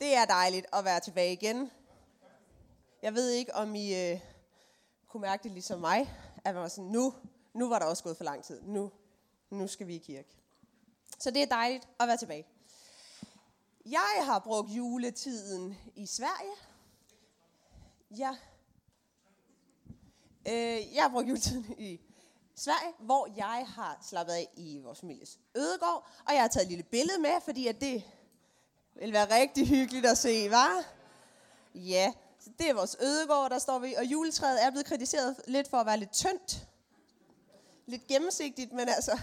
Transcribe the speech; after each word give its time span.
Det 0.00 0.14
er 0.14 0.24
dejligt 0.24 0.66
at 0.72 0.84
være 0.84 1.00
tilbage 1.00 1.32
igen. 1.32 1.70
Jeg 3.02 3.14
ved 3.14 3.30
ikke, 3.30 3.54
om 3.54 3.74
I 3.74 4.10
øh, 4.10 4.20
kunne 5.08 5.20
mærke 5.20 5.42
det 5.42 5.52
ligesom 5.52 5.80
mig, 5.80 6.14
at 6.44 6.54
man 6.54 6.62
var 6.62 6.68
sådan, 6.68 6.90
nu, 6.90 7.14
nu 7.54 7.68
var 7.68 7.78
der 7.78 7.86
også 7.86 8.02
gået 8.02 8.16
for 8.16 8.24
lang 8.24 8.44
tid. 8.44 8.62
Nu, 8.62 8.92
nu 9.50 9.66
skal 9.66 9.86
vi 9.86 9.94
i 9.94 9.98
kirke. 9.98 10.36
Så 11.18 11.30
det 11.30 11.42
er 11.42 11.46
dejligt 11.46 11.88
at 12.00 12.08
være 12.08 12.16
tilbage. 12.16 12.46
Jeg 13.86 14.22
har 14.22 14.38
brugt 14.38 14.70
juletiden 14.70 15.78
i 15.94 16.06
Sverige. 16.06 16.52
Ja. 18.10 18.36
Øh, 20.48 20.94
jeg 20.94 21.02
har 21.02 21.08
brugt 21.08 21.28
juletiden 21.28 21.74
i 21.78 22.00
Sverige, 22.54 22.92
hvor 22.98 23.28
jeg 23.36 23.66
har 23.68 23.98
slappet 24.02 24.32
af 24.32 24.48
i 24.56 24.78
vores 24.78 25.00
families 25.00 25.38
ødegård, 25.54 26.08
og 26.26 26.34
jeg 26.34 26.40
har 26.40 26.48
taget 26.48 26.64
et 26.64 26.68
lille 26.68 26.84
billede 26.84 27.18
med, 27.18 27.40
fordi 27.44 27.66
at 27.66 27.80
det 27.80 28.04
vil 29.00 29.12
være 29.12 29.40
rigtig 29.40 29.68
hyggeligt 29.68 30.06
at 30.06 30.18
se, 30.18 30.50
var? 30.50 30.84
Ja, 31.74 32.12
så 32.40 32.50
det 32.58 32.70
er 32.70 32.74
vores 32.74 32.96
ødegård, 33.00 33.50
der 33.50 33.58
står 33.58 33.78
vi, 33.78 33.94
og 33.94 34.04
juletræet 34.04 34.64
er 34.64 34.70
blevet 34.70 34.86
kritiseret 34.86 35.36
lidt 35.46 35.68
for 35.68 35.76
at 35.76 35.86
være 35.86 35.96
lidt 35.96 36.12
tyndt. 36.12 36.66
Lidt 37.86 38.06
gennemsigtigt, 38.06 38.72
men 38.72 38.88
altså, 38.88 39.20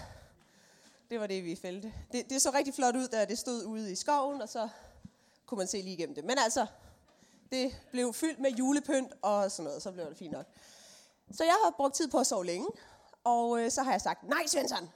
det 1.09 1.19
var 1.19 1.27
det, 1.27 1.43
vi 1.43 1.55
fældte. 1.55 1.93
Det, 2.11 2.29
det 2.29 2.41
så 2.41 2.51
rigtig 2.51 2.73
flot 2.73 2.95
ud, 2.95 3.07
da 3.07 3.25
det 3.25 3.39
stod 3.39 3.65
ude 3.65 3.91
i 3.91 3.95
skoven, 3.95 4.41
og 4.41 4.49
så 4.49 4.69
kunne 5.45 5.57
man 5.57 5.67
se 5.67 5.81
lige 5.81 5.93
igennem 5.93 6.15
det. 6.15 6.23
Men 6.23 6.37
altså, 6.37 6.65
det 7.51 7.81
blev 7.91 8.13
fyldt 8.13 8.39
med 8.39 8.51
julepynt 8.51 9.13
og 9.21 9.51
sådan 9.51 9.63
noget, 9.63 9.81
så 9.81 9.91
blev 9.91 10.05
det 10.05 10.17
fint 10.17 10.31
nok. 10.31 10.45
Så 11.31 11.43
jeg 11.43 11.55
har 11.63 11.71
brugt 11.71 11.95
tid 11.95 12.07
på 12.07 12.17
at 12.17 12.27
sove 12.27 12.45
længe, 12.45 12.67
og 13.23 13.59
øh, 13.59 13.71
så 13.71 13.83
har 13.83 13.91
jeg 13.91 14.01
sagt, 14.01 14.23
nej 14.23 14.47
Svensson, 14.47 14.89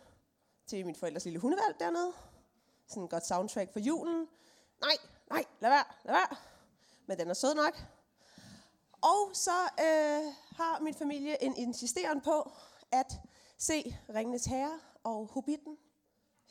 til 0.67 0.85
min 0.85 0.95
forældres 0.95 1.23
lille 1.25 1.39
hundevalg 1.39 1.75
dernede. 1.79 2.13
Sådan 2.87 3.03
et 3.03 3.09
godt 3.09 3.27
soundtrack 3.27 3.73
for 3.73 3.79
julen. 3.79 4.27
Nej, 4.81 4.97
nej, 5.29 5.45
lad 5.59 5.69
være, 5.69 5.83
lad 6.03 6.13
være. 6.13 6.37
Men 7.05 7.17
den 7.19 7.29
er 7.29 7.33
sød 7.33 7.55
nok. 7.55 7.77
Og 9.01 9.31
så 9.33 9.59
øh, 9.79 10.33
har 10.57 10.79
min 10.79 10.93
familie 10.93 11.43
en 11.43 11.57
insisteren 11.57 12.21
på 12.21 12.51
at 12.91 13.19
se 13.57 13.97
Ringenes 14.15 14.45
Herre 14.45 14.79
og 15.03 15.27
Hobbiten 15.27 15.77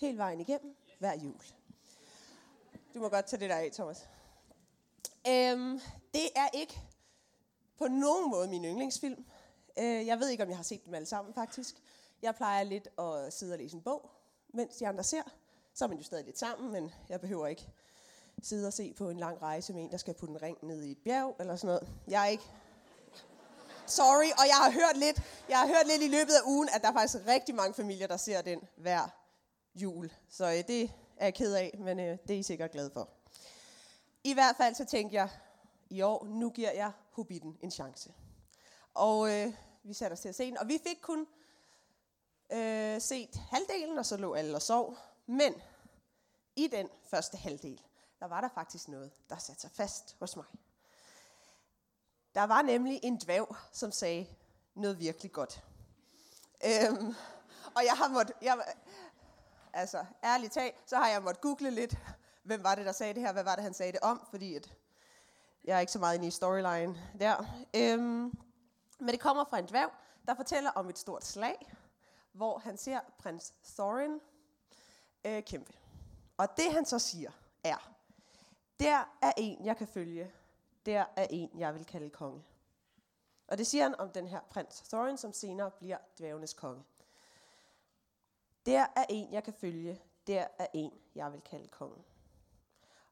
hele 0.00 0.18
vejen 0.18 0.40
igennem 0.40 0.76
hver 0.98 1.14
jul. 1.14 1.40
Du 2.94 3.00
må 3.00 3.08
godt 3.08 3.26
tage 3.26 3.40
det 3.40 3.50
der 3.50 3.56
af, 3.56 3.70
Thomas. 3.72 4.08
Øhm, 5.28 5.80
det 6.14 6.28
er 6.36 6.48
ikke 6.54 6.82
på 7.78 7.88
nogen 7.88 8.30
måde 8.30 8.48
min 8.48 8.64
yndlingsfilm. 8.64 9.24
Øh, 9.78 10.06
jeg 10.06 10.20
ved 10.20 10.28
ikke, 10.28 10.42
om 10.42 10.48
jeg 10.48 10.58
har 10.58 10.64
set 10.64 10.84
dem 10.84 10.94
alle 10.94 11.06
sammen, 11.06 11.34
faktisk. 11.34 11.82
Jeg 12.22 12.34
plejer 12.34 12.64
lidt 12.64 12.88
at 12.98 13.32
sidde 13.32 13.54
og 13.54 13.58
læse 13.58 13.76
en 13.76 13.82
bog, 13.82 14.10
mens 14.48 14.76
de 14.76 14.88
andre 14.88 15.04
ser. 15.04 15.22
Så 15.74 15.84
er 15.84 15.88
man 15.88 15.98
jo 15.98 16.04
stadig 16.04 16.24
lidt 16.24 16.38
sammen, 16.38 16.72
men 16.72 16.92
jeg 17.08 17.20
behøver 17.20 17.46
ikke 17.46 17.68
sidde 18.42 18.66
og 18.66 18.72
se 18.72 18.94
på 18.98 19.10
en 19.10 19.16
lang 19.16 19.42
rejse 19.42 19.72
med 19.72 19.82
en, 19.82 19.90
der 19.90 19.96
skal 19.96 20.14
putte 20.14 20.32
en 20.32 20.42
ring 20.42 20.58
ned 20.62 20.82
i 20.82 20.90
et 20.90 20.98
bjerg, 21.04 21.36
eller 21.40 21.56
sådan 21.56 21.66
noget. 21.66 21.88
Jeg 22.08 22.22
er 22.22 22.26
ikke... 22.26 22.44
Sorry, 23.86 24.30
og 24.38 24.46
jeg 24.46 24.56
har 24.56 24.70
hørt 24.70 24.96
lidt, 24.96 25.22
jeg 25.48 25.58
har 25.58 25.66
hørt 25.66 25.86
lidt 25.86 26.02
i 26.02 26.08
løbet 26.08 26.32
af 26.32 26.40
ugen, 26.46 26.68
at 26.74 26.82
der 26.82 26.88
er 26.88 26.92
faktisk 26.92 27.26
rigtig 27.26 27.54
mange 27.54 27.74
familier, 27.74 28.06
der 28.06 28.16
ser 28.16 28.42
den 28.42 28.60
hver 28.76 29.08
jul. 29.74 30.12
Så 30.28 30.46
øh, 30.46 30.66
det 30.66 30.90
er 31.16 31.24
jeg 31.24 31.34
ked 31.34 31.54
af, 31.54 31.78
men 31.78 32.00
øh, 32.00 32.18
det 32.28 32.34
er 32.34 32.38
I 32.38 32.42
sikkert 32.42 32.70
glade 32.70 32.90
for. 32.90 33.08
I 34.24 34.34
hvert 34.34 34.56
fald 34.56 34.74
så 34.74 34.84
tænkte 34.84 35.16
jeg, 35.16 35.28
i 35.90 36.02
år, 36.02 36.24
nu 36.24 36.50
giver 36.50 36.72
jeg 36.72 36.92
Hobbiten 37.10 37.58
en 37.62 37.70
chance. 37.70 38.12
Og 38.94 39.30
øh, 39.30 39.52
vi 39.82 39.94
satte 39.94 40.14
os 40.14 40.20
til 40.20 40.28
at 40.28 40.34
se 40.34 40.46
den, 40.46 40.58
og 40.58 40.68
vi 40.68 40.80
fik 40.86 40.98
kun 41.02 41.26
øh, 42.52 43.00
set 43.00 43.40
halvdelen, 43.50 43.98
og 43.98 44.06
så 44.06 44.16
lå 44.16 44.34
alle 44.34 44.54
og 44.54 44.62
sov. 44.62 44.96
Men 45.26 45.54
i 46.56 46.66
den 46.66 46.88
første 47.04 47.36
halvdel, 47.36 47.80
der 48.26 48.34
var 48.34 48.40
der 48.40 48.48
faktisk 48.48 48.88
noget, 48.88 49.12
der 49.30 49.38
satte 49.38 49.60
sig 49.60 49.70
fast 49.70 50.16
hos 50.18 50.36
mig. 50.36 50.44
Der 52.34 52.44
var 52.44 52.62
nemlig 52.62 53.00
en 53.02 53.20
dværg, 53.24 53.56
som 53.72 53.92
sagde 53.92 54.26
noget 54.74 54.98
virkelig 54.98 55.32
godt. 55.32 55.64
Øhm, 56.64 57.14
og 57.76 57.84
jeg 57.84 57.92
har 57.92 58.08
måttet, 58.08 58.36
jeg, 58.42 58.74
altså 59.72 60.04
ærligt 60.24 60.52
talt, 60.52 60.74
så 60.86 60.96
har 60.96 61.08
jeg 61.08 61.22
måttet 61.22 61.40
google 61.40 61.70
lidt, 61.70 61.98
hvem 62.42 62.62
var 62.62 62.74
det, 62.74 62.86
der 62.86 62.92
sagde 62.92 63.14
det 63.14 63.22
her, 63.22 63.32
hvad 63.32 63.44
var 63.44 63.54
det, 63.54 63.64
han 63.64 63.74
sagde 63.74 63.92
det 63.92 64.00
om, 64.00 64.26
fordi 64.30 64.54
at 64.54 64.74
jeg 65.64 65.76
er 65.76 65.80
ikke 65.80 65.92
så 65.92 65.98
meget 65.98 66.14
inde 66.14 66.26
i 66.26 66.30
storyline 66.30 67.12
der. 67.20 67.44
Øhm, 67.74 68.38
men 68.98 69.08
det 69.08 69.20
kommer 69.20 69.44
fra 69.44 69.58
en 69.58 69.66
dværg, 69.66 69.90
der 70.26 70.34
fortæller 70.34 70.70
om 70.70 70.88
et 70.88 70.98
stort 70.98 71.24
slag, 71.24 71.72
hvor 72.32 72.58
han 72.58 72.76
ser 72.76 73.00
prins 73.18 73.52
Thorin 73.64 74.20
øh, 75.24 75.42
kæmpe. 75.42 75.72
Og 76.36 76.56
det 76.56 76.72
han 76.72 76.86
så 76.86 76.98
siger 76.98 77.30
er, 77.64 77.95
der 78.80 79.18
er 79.22 79.32
en, 79.36 79.64
jeg 79.64 79.76
kan 79.76 79.88
følge. 79.88 80.32
Der 80.86 81.04
er 81.16 81.26
en, 81.30 81.50
jeg 81.58 81.74
vil 81.74 81.84
kalde 81.84 82.10
konge. 82.10 82.44
Og 83.48 83.58
det 83.58 83.66
siger 83.66 83.82
han 83.82 84.00
om 84.00 84.10
den 84.10 84.26
her 84.26 84.40
prins 84.40 84.80
Thorin, 84.80 85.16
som 85.16 85.32
senere 85.32 85.70
bliver 85.70 85.98
dværgenes 86.18 86.52
konge. 86.52 86.84
Der 88.66 88.86
er 88.96 89.04
en, 89.08 89.32
jeg 89.32 89.44
kan 89.44 89.52
følge. 89.52 90.02
Der 90.26 90.46
er 90.58 90.66
en, 90.74 90.92
jeg 91.14 91.32
vil 91.32 91.40
kalde 91.40 91.68
konge. 91.68 92.04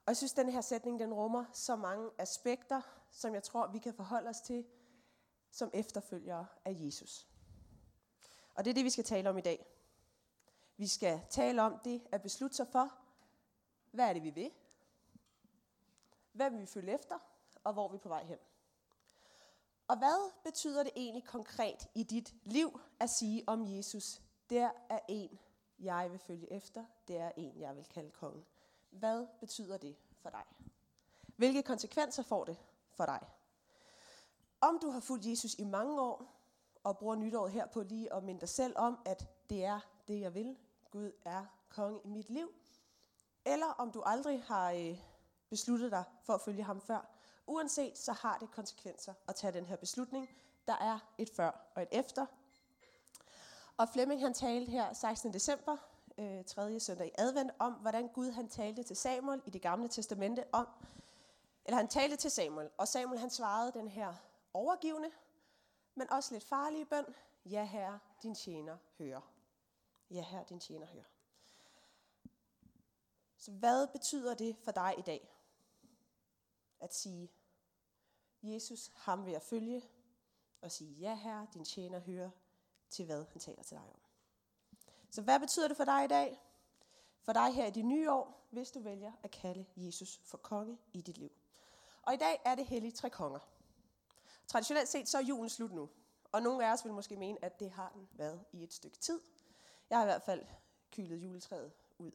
Og 0.06 0.08
jeg 0.08 0.16
synes, 0.16 0.32
den 0.32 0.48
her 0.48 0.60
sætning, 0.60 0.98
den 0.98 1.14
rummer 1.14 1.44
så 1.52 1.76
mange 1.76 2.10
aspekter, 2.18 2.80
som 3.10 3.34
jeg 3.34 3.42
tror, 3.42 3.66
vi 3.66 3.78
kan 3.78 3.94
forholde 3.94 4.28
os 4.28 4.40
til 4.40 4.64
som 5.50 5.70
efterfølgere 5.74 6.46
af 6.64 6.76
Jesus. 6.78 7.28
Og 8.54 8.64
det 8.64 8.70
er 8.70 8.74
det, 8.74 8.84
vi 8.84 8.90
skal 8.90 9.04
tale 9.04 9.30
om 9.30 9.38
i 9.38 9.40
dag. 9.40 9.66
Vi 10.76 10.86
skal 10.86 11.20
tale 11.30 11.62
om 11.62 11.78
det 11.84 12.02
at 12.12 12.22
beslutte 12.22 12.56
sig 12.56 12.68
for, 12.68 12.92
hvad 13.90 14.08
er 14.08 14.12
det, 14.12 14.22
vi 14.22 14.30
vil? 14.30 14.50
Hvem 16.34 16.52
vil 16.52 16.60
vi 16.60 16.66
følge 16.66 16.94
efter? 16.94 17.18
Og 17.64 17.72
hvor 17.72 17.88
er 17.88 17.92
vi 17.92 17.98
på 17.98 18.08
vej 18.08 18.24
hen? 18.24 18.38
Og 19.88 19.98
hvad 19.98 20.32
betyder 20.44 20.82
det 20.82 20.92
egentlig 20.96 21.24
konkret 21.24 21.88
i 21.94 22.02
dit 22.02 22.34
liv 22.44 22.80
at 23.00 23.10
sige 23.10 23.44
om 23.46 23.76
Jesus? 23.76 24.20
Der 24.50 24.70
er 24.88 24.98
en, 25.08 25.38
jeg 25.78 26.10
vil 26.10 26.18
følge 26.18 26.52
efter. 26.52 26.84
Der 27.08 27.22
er 27.22 27.32
en, 27.36 27.60
jeg 27.60 27.76
vil 27.76 27.84
kalde 27.84 28.10
konge. 28.10 28.44
Hvad 28.90 29.26
betyder 29.40 29.76
det 29.76 29.96
for 30.22 30.30
dig? 30.30 30.44
Hvilke 31.36 31.62
konsekvenser 31.62 32.22
får 32.22 32.44
det 32.44 32.58
for 32.90 33.06
dig? 33.06 33.20
Om 34.60 34.78
du 34.78 34.90
har 34.90 35.00
fulgt 35.00 35.26
Jesus 35.26 35.54
i 35.54 35.64
mange 35.64 36.00
år, 36.00 36.34
og 36.84 36.98
bruger 36.98 37.14
nytåret 37.14 37.52
her 37.52 37.66
på 37.66 37.82
lige 37.82 38.12
at 38.12 38.24
minde 38.24 38.40
dig 38.40 38.48
selv 38.48 38.72
om, 38.76 38.98
at 39.06 39.28
det 39.50 39.64
er 39.64 39.80
det, 40.08 40.20
jeg 40.20 40.34
vil. 40.34 40.56
Gud 40.90 41.12
er 41.24 41.44
konge 41.68 42.00
i 42.04 42.08
mit 42.08 42.30
liv. 42.30 42.52
Eller 43.44 43.66
om 43.66 43.90
du 43.90 44.02
aldrig 44.06 44.42
har 44.42 44.72
øh, 44.72 44.98
besluttet 45.54 45.92
dig 45.92 46.04
for 46.22 46.34
at 46.34 46.40
følge 46.40 46.62
ham 46.62 46.80
før. 46.80 47.06
Uanset 47.46 47.98
så 47.98 48.12
har 48.12 48.38
det 48.38 48.50
konsekvenser 48.50 49.14
at 49.28 49.34
tage 49.34 49.52
den 49.52 49.66
her 49.66 49.76
beslutning. 49.76 50.28
Der 50.66 50.76
er 50.76 50.98
et 51.18 51.30
før 51.36 51.50
og 51.74 51.82
et 51.82 51.88
efter. 51.92 52.26
Og 53.76 53.88
Flemming 53.88 54.20
han 54.20 54.34
talte 54.34 54.70
her 54.70 54.92
16. 54.92 55.32
december, 55.32 55.76
øh, 56.18 56.44
3. 56.44 56.80
søndag 56.80 57.06
i 57.06 57.10
advent, 57.18 57.50
om 57.58 57.72
hvordan 57.72 58.08
Gud 58.08 58.30
han 58.30 58.48
talte 58.48 58.82
til 58.82 58.96
Samuel 58.96 59.42
i 59.46 59.50
det 59.50 59.62
gamle 59.62 59.88
testamente 59.88 60.44
om, 60.52 60.66
eller 61.64 61.76
han 61.76 61.88
talte 61.88 62.16
til 62.16 62.30
Samuel, 62.30 62.70
og 62.78 62.88
Samuel 62.88 63.20
han 63.20 63.30
svarede 63.30 63.72
den 63.72 63.88
her 63.88 64.14
overgivende, 64.54 65.10
men 65.94 66.10
også 66.10 66.34
lidt 66.34 66.44
farlige 66.44 66.84
bøn. 66.84 67.04
Ja, 67.44 67.64
herre, 67.64 67.98
din 68.22 68.34
tjener 68.34 68.76
hører. 68.98 69.20
Ja, 70.10 70.22
herre, 70.22 70.44
din 70.48 70.60
tjener 70.60 70.86
hører. 70.86 71.04
Så 73.36 73.50
hvad 73.50 73.86
betyder 73.86 74.34
det 74.34 74.56
for 74.64 74.70
dig 74.72 74.94
i 74.98 75.02
dag? 75.02 75.33
At 76.84 76.94
sige, 76.94 77.30
Jesus, 78.42 78.90
ham 78.94 79.24
vil 79.24 79.32
jeg 79.32 79.42
følge, 79.42 79.82
og 80.60 80.72
sige, 80.72 80.92
ja 80.92 81.14
herre, 81.14 81.46
din 81.54 81.64
tjener 81.64 81.98
hører 81.98 82.30
til, 82.90 83.04
hvad 83.04 83.24
han 83.32 83.40
taler 83.40 83.62
til 83.62 83.76
dig 83.76 83.86
om. 83.86 84.00
Så 85.10 85.22
hvad 85.22 85.40
betyder 85.40 85.68
det 85.68 85.76
for 85.76 85.84
dig 85.84 86.04
i 86.04 86.08
dag? 86.08 86.40
For 87.22 87.32
dig 87.32 87.54
her 87.54 87.66
i 87.66 87.70
det 87.70 87.84
nye 87.84 88.10
år, 88.10 88.46
hvis 88.50 88.70
du 88.70 88.80
vælger 88.80 89.12
at 89.22 89.30
kalde 89.30 89.66
Jesus 89.76 90.20
for 90.24 90.38
konge 90.38 90.78
i 90.92 91.00
dit 91.00 91.18
liv. 91.18 91.32
Og 92.02 92.14
i 92.14 92.16
dag 92.16 92.40
er 92.44 92.54
det 92.54 92.66
hellige 92.66 92.92
tre 92.92 93.10
konger. 93.10 93.38
Traditionelt 94.46 94.88
set 94.88 95.08
så 95.08 95.18
er 95.18 95.22
julen 95.22 95.50
slut 95.50 95.72
nu. 95.72 95.90
Og 96.32 96.42
nogle 96.42 96.66
af 96.66 96.72
os 96.72 96.84
vil 96.84 96.92
måske 96.92 97.16
mene, 97.16 97.44
at 97.44 97.60
det 97.60 97.70
har 97.70 97.88
den 97.94 98.08
været 98.12 98.44
i 98.52 98.62
et 98.62 98.72
stykke 98.72 98.96
tid. 98.96 99.20
Jeg 99.90 99.98
har 99.98 100.04
i 100.04 100.06
hvert 100.06 100.22
fald 100.22 100.46
kylet 100.90 101.16
juletræet 101.16 101.72
ud 101.98 102.12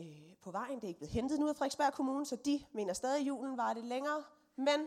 øh, 0.00 0.36
på 0.40 0.50
vejen. 0.50 0.76
Det 0.76 0.84
er 0.84 0.88
ikke 0.88 0.98
blevet 0.98 1.12
hentet 1.12 1.40
nu 1.40 1.48
af 1.48 1.56
Frederiksberg 1.56 1.92
Kommune, 1.92 2.26
så 2.26 2.36
de 2.36 2.64
mener 2.72 2.92
stadig, 2.92 3.20
at 3.20 3.26
julen 3.26 3.56
var 3.56 3.74
det 3.74 3.84
længere. 3.84 4.24
Men 4.56 4.80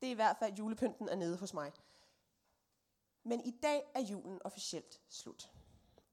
det 0.00 0.06
er 0.06 0.10
i 0.10 0.14
hvert 0.14 0.36
fald, 0.38 0.54
julepynten 0.54 1.08
er 1.08 1.16
nede 1.16 1.36
hos 1.36 1.54
mig. 1.54 1.72
Men 3.22 3.40
i 3.44 3.50
dag 3.62 3.90
er 3.94 4.00
julen 4.00 4.40
officielt 4.44 5.00
slut. 5.08 5.50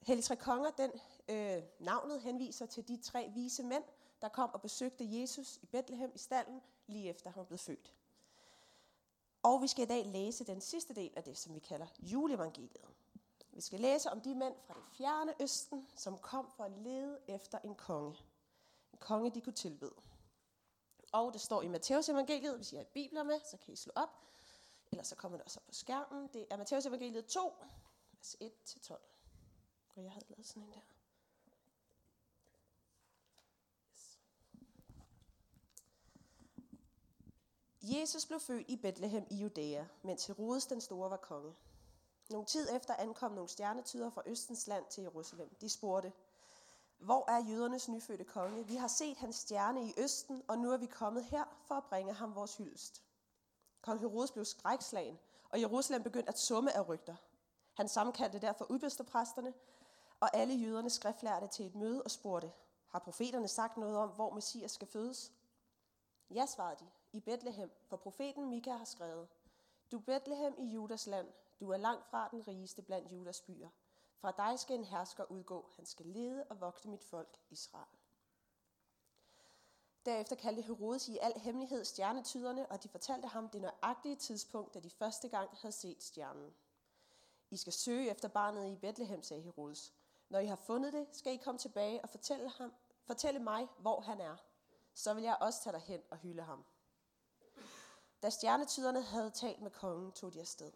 Hellig 0.01 0.23
Tre 0.23 0.35
Konger, 0.35 0.71
den 0.71 0.91
øh, 1.29 1.63
navnet 1.79 2.21
henviser 2.21 2.65
til 2.65 2.87
de 2.87 2.97
tre 2.97 3.31
vise 3.33 3.63
mænd, 3.63 3.83
der 4.21 4.29
kom 4.29 4.49
og 4.53 4.61
besøgte 4.61 5.19
Jesus 5.19 5.59
i 5.61 5.65
Bethlehem 5.65 6.11
i 6.15 6.17
stallen, 6.17 6.61
lige 6.87 7.09
efter 7.09 7.29
han 7.29 7.39
var 7.39 7.45
blevet 7.45 7.59
født. 7.59 7.93
Og 9.43 9.61
vi 9.61 9.67
skal 9.67 9.83
i 9.83 9.87
dag 9.87 10.05
læse 10.05 10.43
den 10.43 10.61
sidste 10.61 10.93
del 10.93 11.13
af 11.15 11.23
det, 11.23 11.37
som 11.37 11.55
vi 11.55 11.59
kalder 11.59 11.87
juleevangeliet. 11.99 12.77
Vi 13.57 13.61
skal 13.61 13.79
læse 13.79 14.09
om 14.11 14.21
de 14.21 14.35
mænd 14.35 14.55
fra 14.67 14.73
det 14.73 14.83
fjerne 14.97 15.33
østen, 15.39 15.87
som 15.95 16.17
kom 16.17 16.51
for 16.51 16.63
at 16.63 16.71
lede 16.71 17.19
efter 17.27 17.59
en 17.59 17.75
konge. 17.75 18.17
En 18.93 18.99
konge, 18.99 19.31
de 19.31 19.41
kunne 19.41 19.53
tilbede. 19.53 19.93
Og 21.11 21.33
det 21.33 21.41
står 21.41 21.61
i 21.61 21.67
Matteus 21.67 22.09
evangeliet, 22.09 22.55
hvis 22.55 22.73
I 22.73 22.75
har 22.75 22.83
bibler 22.83 23.23
med, 23.23 23.39
så 23.45 23.57
kan 23.57 23.73
I 23.73 23.75
slå 23.75 23.91
op. 23.95 24.09
Ellers 24.91 25.07
så 25.07 25.15
kommer 25.15 25.37
det 25.37 25.45
også 25.45 25.59
op 25.59 25.65
på 25.65 25.73
skærmen. 25.73 26.29
Det 26.33 26.47
er 26.49 26.57
Matteus 26.57 26.85
evangeliet 26.85 27.25
2, 27.25 27.53
vers 28.11 28.35
1-12. 28.41 28.93
Og 29.95 30.03
jeg 30.03 30.11
havde 30.11 30.25
lavet 30.29 30.45
sådan 30.45 30.63
en 30.63 30.71
der. 30.71 30.79
Yes. 33.93 34.19
Jesus 37.81 38.25
blev 38.25 38.39
født 38.39 38.69
i 38.69 38.75
Bethlehem 38.75 39.27
i 39.29 39.35
Judæa, 39.35 39.85
mens 40.01 40.25
Herodes 40.25 40.65
den 40.65 40.81
store 40.81 41.09
var 41.09 41.17
konge. 41.17 41.55
Nogle 42.29 42.45
tid 42.45 42.75
efter 42.75 42.95
ankom 42.95 43.31
nogle 43.31 43.49
stjernetyder 43.49 44.09
fra 44.09 44.21
Østens 44.25 44.67
land 44.67 44.85
til 44.89 45.03
Jerusalem. 45.03 45.55
De 45.61 45.69
spurgte, 45.69 46.13
hvor 46.97 47.31
er 47.31 47.45
jødernes 47.49 47.89
nyfødte 47.89 48.23
konge? 48.23 48.67
Vi 48.67 48.75
har 48.75 48.87
set 48.87 49.17
hans 49.17 49.35
stjerne 49.35 49.87
i 49.87 49.93
Østen, 49.97 50.43
og 50.47 50.57
nu 50.57 50.71
er 50.71 50.77
vi 50.77 50.85
kommet 50.85 51.23
her 51.23 51.43
for 51.61 51.75
at 51.75 51.83
bringe 51.83 52.13
ham 52.13 52.35
vores 52.35 52.57
hyldest. 52.57 53.03
Kong 53.81 53.99
Herodes 53.99 54.31
blev 54.31 54.45
skrækslagen, 54.45 55.19
og 55.49 55.61
Jerusalem 55.61 56.03
begyndte 56.03 56.29
at 56.29 56.39
summe 56.39 56.77
af 56.77 56.89
rygter. 56.89 57.15
Han 57.73 57.87
sammenkaldte 57.87 58.39
derfor 58.39 58.71
udbøsterpræsterne 58.71 59.53
og 60.19 60.35
alle 60.35 60.53
jødernes 60.53 60.93
skriftlærte 60.93 61.47
til 61.47 61.65
et 61.65 61.75
møde 61.75 62.03
og 62.03 62.11
spurgte, 62.11 62.51
har 62.87 62.99
profeterne 62.99 63.47
sagt 63.47 63.77
noget 63.77 63.97
om, 63.97 64.09
hvor 64.09 64.33
Messias 64.33 64.71
skal 64.71 64.87
fødes? 64.87 65.31
Ja, 66.29 66.45
svarede 66.45 66.79
de, 66.79 66.89
i 67.13 67.19
Bethlehem, 67.19 67.71
for 67.85 67.97
profeten 67.97 68.49
Mika 68.49 68.71
har 68.71 68.85
skrevet, 68.85 69.27
Du 69.91 69.99
Bethlehem 69.99 70.55
i 70.57 70.65
Judas 70.65 71.07
land, 71.07 71.27
du 71.59 71.69
er 71.69 71.77
langt 71.77 72.05
fra 72.05 72.27
den 72.31 72.47
rigeste 72.47 72.81
blandt 72.81 73.11
Judas 73.11 73.41
byer. 73.41 73.69
Fra 74.21 74.31
dig 74.31 74.59
skal 74.59 74.75
en 74.75 74.83
hersker 74.83 75.31
udgå, 75.31 75.69
han 75.75 75.85
skal 75.85 76.05
lede 76.05 76.43
og 76.49 76.61
vogte 76.61 76.89
mit 76.89 77.03
folk 77.03 77.39
Israel. 77.49 77.97
Derefter 80.05 80.35
kaldte 80.35 80.61
Herodes 80.61 81.07
i 81.07 81.17
al 81.21 81.39
hemmelighed 81.39 81.85
stjernetyderne, 81.85 82.71
og 82.71 82.83
de 82.83 82.89
fortalte 82.89 83.27
ham 83.27 83.49
det 83.49 83.61
nøjagtige 83.61 84.15
tidspunkt, 84.15 84.73
da 84.73 84.79
de 84.79 84.89
første 84.89 85.29
gang 85.29 85.49
havde 85.57 85.71
set 85.71 86.03
stjernen. 86.03 86.53
I 87.49 87.57
skal 87.57 87.73
søge 87.73 88.09
efter 88.09 88.27
barnet 88.27 88.71
i 88.71 88.75
Bethlehem, 88.75 89.23
sagde 89.23 89.43
Herodes. 89.43 89.93
Når 90.29 90.39
I 90.39 90.45
har 90.45 90.55
fundet 90.55 90.93
det, 90.93 91.07
skal 91.13 91.33
I 91.33 91.37
komme 91.37 91.59
tilbage 91.59 92.01
og 92.03 92.09
fortælle, 92.09 92.49
ham, 92.49 92.73
fortælle 93.03 93.39
mig, 93.39 93.67
hvor 93.79 94.01
han 94.01 94.21
er. 94.21 94.35
Så 94.93 95.13
vil 95.13 95.23
jeg 95.23 95.37
også 95.41 95.63
tage 95.63 95.73
dig 95.73 95.81
hen 95.81 96.01
og 96.09 96.17
hylde 96.17 96.43
ham. 96.43 96.65
Da 98.23 98.29
stjernetyderne 98.29 99.01
havde 99.01 99.31
talt 99.31 99.61
med 99.61 99.71
kongen, 99.71 100.11
tog 100.11 100.33
de 100.33 100.39
afsted. 100.39 100.71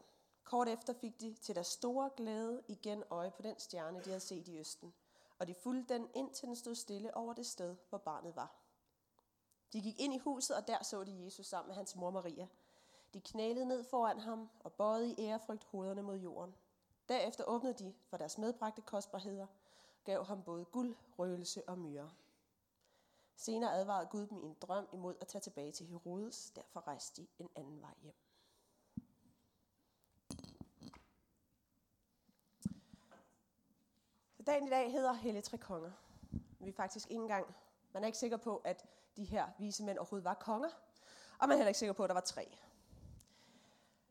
Kort 0.52 0.70
efter 0.70 0.94
fik 0.94 1.22
de 1.22 1.34
til 1.34 1.56
deres 1.56 1.68
store 1.68 2.10
glæde 2.18 2.64
igen 2.68 3.04
øje 3.10 3.32
på 3.32 3.42
den 3.42 3.60
stjerne, 3.60 4.00
de 4.00 4.10
havde 4.10 4.20
set 4.20 4.48
i 4.48 4.58
østen, 4.58 4.94
og 5.40 5.48
de 5.48 5.54
fulgte 5.54 5.94
den 5.94 6.10
indtil 6.14 6.48
den 6.48 6.56
stod 6.56 6.76
stille 6.76 7.18
over 7.18 7.34
det 7.34 7.46
sted, 7.46 7.76
hvor 7.90 7.98
barnet 7.98 8.36
var. 8.36 8.56
De 9.74 9.82
gik 9.82 10.00
ind 10.00 10.14
i 10.14 10.18
huset, 10.18 10.58
og 10.58 10.68
der 10.68 10.84
så 10.84 11.04
de 11.04 11.24
Jesus 11.24 11.46
sammen 11.46 11.68
med 11.68 11.76
hans 11.76 11.96
mor 11.96 12.10
Maria. 12.10 12.48
De 13.14 13.22
knælede 13.22 13.66
ned 13.66 13.84
foran 13.84 14.20
ham 14.20 14.50
og 14.60 14.74
bøjede 14.74 15.12
i 15.12 15.16
ærefrygt 15.20 15.64
hovederne 15.64 16.02
mod 16.02 16.18
jorden. 16.18 16.56
Derefter 17.10 17.44
åbnede 17.44 17.74
de 17.74 17.94
for 18.06 18.18
deres 18.18 18.38
medbragte 18.38 18.82
kostbarheder, 18.82 19.48
gav 20.04 20.26
ham 20.26 20.44
både 20.44 20.66
guld, 20.66 20.96
røgelse 21.20 21.70
og 21.70 21.78
myre. 21.78 22.12
Senere 23.36 23.74
advarede 23.74 24.10
Gud 24.12 24.28
dem 24.28 24.44
i 24.44 24.46
en 24.46 24.58
drøm 24.62 24.88
imod 24.94 25.16
at 25.22 25.28
tage 25.28 25.42
tilbage 25.42 25.72
til 25.72 25.86
Herodes, 25.86 26.52
derfor 26.56 26.88
rejste 26.88 27.22
de 27.22 27.28
en 27.40 27.50
anden 27.56 27.82
vej 27.82 27.94
hjem. 28.02 28.16
Så 34.42 34.46
dagen 34.46 34.68
i 34.68 34.70
dag 34.70 34.92
hedder 34.92 35.14
Helle 35.14 35.42
Tre 35.42 35.58
Konger. 35.58 35.92
Vi 36.60 36.70
er 36.70 36.74
faktisk 36.74 37.12
ikke 37.12 37.22
engang, 37.22 37.56
man 37.94 38.04
er 38.04 38.08
ikke 38.08 38.18
sikker 38.18 38.38
på, 38.38 38.58
at 38.58 38.86
de 39.18 39.24
her 39.24 39.48
vise 39.60 39.84
mænd 39.84 39.98
overhovedet 39.98 40.26
var 40.26 40.34
konger, 40.34 40.70
og 41.40 41.48
man 41.48 41.52
er 41.52 41.56
heller 41.56 41.68
ikke 41.68 41.80
sikker 41.80 41.94
på, 41.94 42.04
at 42.04 42.08
der 42.08 42.14
var 42.14 42.22
tre. 42.22 42.58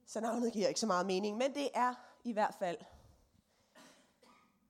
Så 0.07 0.21
navnet 0.21 0.53
giver 0.53 0.69
ikke 0.69 0.81
så 0.81 0.87
meget 0.87 1.07
mening, 1.07 1.37
men 1.37 1.55
det 1.55 1.69
er 1.75 1.95
i 2.25 2.33
hvert 2.33 2.55
fald 2.55 2.79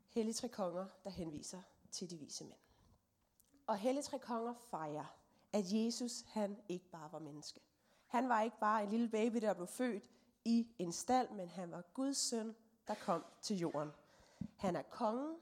Hellige 0.09 0.35
Tre 0.35 0.49
Konger, 0.49 0.87
der 1.05 1.11
henviser 1.11 1.62
til 1.91 2.11
de 2.11 2.17
vise 2.17 2.45
mænd. 2.45 2.59
Og 3.67 3.77
Hellige 3.77 4.05
Tre 4.05 4.19
Konger 4.19 4.55
fejrer, 4.71 5.17
at 5.53 5.65
Jesus 5.73 6.25
han 6.27 6.59
ikke 6.69 6.89
bare 6.91 7.12
var 7.12 7.19
menneske. 7.19 7.61
Han 8.07 8.29
var 8.29 8.43
ikke 8.43 8.59
bare 8.61 8.83
en 8.83 8.89
lille 8.89 9.09
baby, 9.09 9.37
der 9.37 9.55
blev 9.55 9.67
født 9.67 10.11
i 10.45 10.69
en 10.79 10.93
stald, 10.93 11.31
men 11.31 11.49
han 11.49 11.71
var 11.71 11.83
Guds 11.95 12.17
søn, 12.17 12.57
der 12.89 12.95
kom 12.95 13.25
til 13.43 13.59
jorden. 13.59 13.91
Han 14.57 14.77
er 14.77 14.83
kongen, 14.83 15.37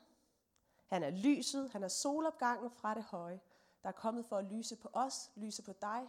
han 0.88 1.02
er 1.02 1.10
lyset, 1.10 1.70
han 1.70 1.82
er 1.82 1.88
solopgangen 1.88 2.70
fra 2.70 2.94
det 2.94 3.04
høje, 3.04 3.40
der 3.82 3.88
er 3.88 3.92
kommet 3.92 4.26
for 4.26 4.36
at 4.36 4.44
lyse 4.44 4.76
på 4.76 4.88
os, 4.92 5.30
lyse 5.36 5.62
på 5.62 5.72
dig, 5.72 6.08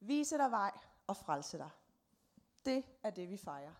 vise 0.00 0.38
dig 0.38 0.50
vej 0.50 0.70
og 1.06 1.16
frelse 1.16 1.58
dig. 1.58 1.70
Det 2.64 2.84
er 3.02 3.10
det, 3.10 3.30
vi 3.30 3.36
fejrer. 3.36 3.72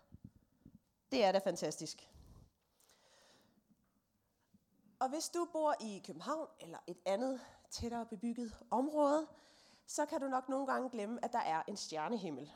Det 1.11 1.23
er 1.23 1.31
da 1.31 1.37
fantastisk. 1.37 2.09
Og 4.99 5.09
hvis 5.09 5.29
du 5.29 5.47
bor 5.51 5.75
i 5.79 6.03
København 6.05 6.47
eller 6.59 6.77
et 6.87 6.97
andet 7.05 7.41
tættere 7.69 8.05
bebygget 8.05 8.53
område, 8.71 9.27
så 9.85 10.05
kan 10.05 10.21
du 10.21 10.27
nok 10.27 10.49
nogle 10.49 10.67
gange 10.67 10.89
glemme, 10.89 11.25
at 11.25 11.33
der 11.33 11.39
er 11.39 11.63
en 11.67 11.77
stjernehimmel. 11.77 12.51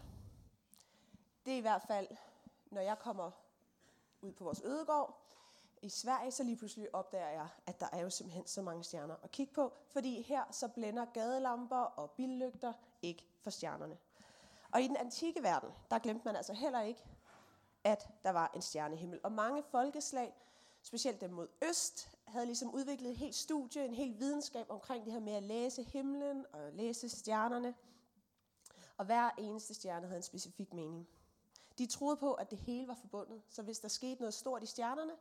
Det 1.46 1.54
er 1.54 1.58
i 1.58 1.62
hvert 1.62 1.82
fald, 1.82 2.08
når 2.66 2.82
jeg 2.82 3.00
kommer 3.00 3.32
ud 4.22 4.32
på 4.32 4.44
vores 4.44 4.62
ødegård, 4.62 5.25
i 5.82 5.90
Sverige, 5.90 6.32
så 6.32 6.44
lige 6.44 6.58
pludselig 6.58 6.96
opdager 6.96 7.30
jeg, 7.30 7.48
at 7.66 7.80
der 7.80 7.88
er 7.92 8.02
jo 8.02 8.10
simpelthen 8.10 8.48
så 8.48 8.62
mange 8.62 8.84
stjerner 8.84 9.16
at 9.24 9.32
kigge 9.32 9.54
på, 9.54 9.74
fordi 9.88 10.22
her 10.22 10.44
så 10.52 10.68
blænder 10.68 11.06
gadelamper 11.06 11.78
og 11.78 12.12
billygter 12.12 12.74
ikke 13.02 13.26
for 13.42 13.50
stjernerne. 13.50 13.98
Og 14.72 14.82
i 14.82 14.88
den 14.88 14.98
antikke 14.98 15.44
verden, 15.44 15.70
der 15.92 16.00
glemte 16.00 16.26
man 16.26 16.36
altså 16.36 16.54
heller 16.54 16.82
ikke, 16.82 17.06
at 17.84 18.10
der 18.24 18.30
var 18.30 18.52
en 18.56 18.62
stjernehimmel. 18.62 19.20
Og 19.24 19.32
mange 19.32 19.64
folkeslag, 19.64 20.34
specielt 20.82 21.22
dem 21.22 21.30
mod 21.30 21.48
øst, 21.70 22.18
havde 22.28 22.46
ligesom 22.46 22.74
udviklet 22.74 23.12
et 23.12 23.18
helt 23.18 23.36
studie, 23.36 23.86
en 23.86 23.94
helt 23.94 24.20
videnskab 24.20 24.66
omkring 24.70 25.06
det 25.06 25.14
her 25.14 25.20
med 25.20 25.34
at 25.34 25.44
læse 25.44 25.84
himlen 25.84 26.46
og 26.54 26.74
læse 26.74 27.10
stjernerne. 27.10 27.76
Og 28.98 29.06
hver 29.06 29.30
eneste 29.38 29.74
stjerne 29.74 30.08
havde 30.08 30.18
en 30.18 30.24
specifik 30.24 30.74
mening. 30.74 31.08
De 31.78 31.86
troede 31.86 32.18
på, 32.18 32.34
at 32.34 32.52
det 32.52 32.58
hele 32.58 32.88
var 32.88 32.96
forbundet, 32.96 33.42
så 33.50 33.62
hvis 33.62 33.80
der 33.80 33.88
skete 33.88 34.22
noget 34.22 34.34
stort 34.34 34.64
i 34.64 34.66
stjernerne, 34.66 35.14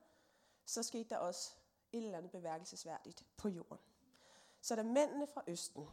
så 0.66 0.82
skete 0.82 1.08
der 1.08 1.16
også 1.16 1.55
et 1.93 2.05
eller 2.05 2.19
andet 2.19 2.31
beværkelsesværdigt 2.31 3.26
på 3.37 3.49
jorden. 3.49 3.78
Så 4.61 4.76
da 4.76 4.82
mændene 4.82 5.26
fra 5.26 5.43
Østen, 5.46 5.88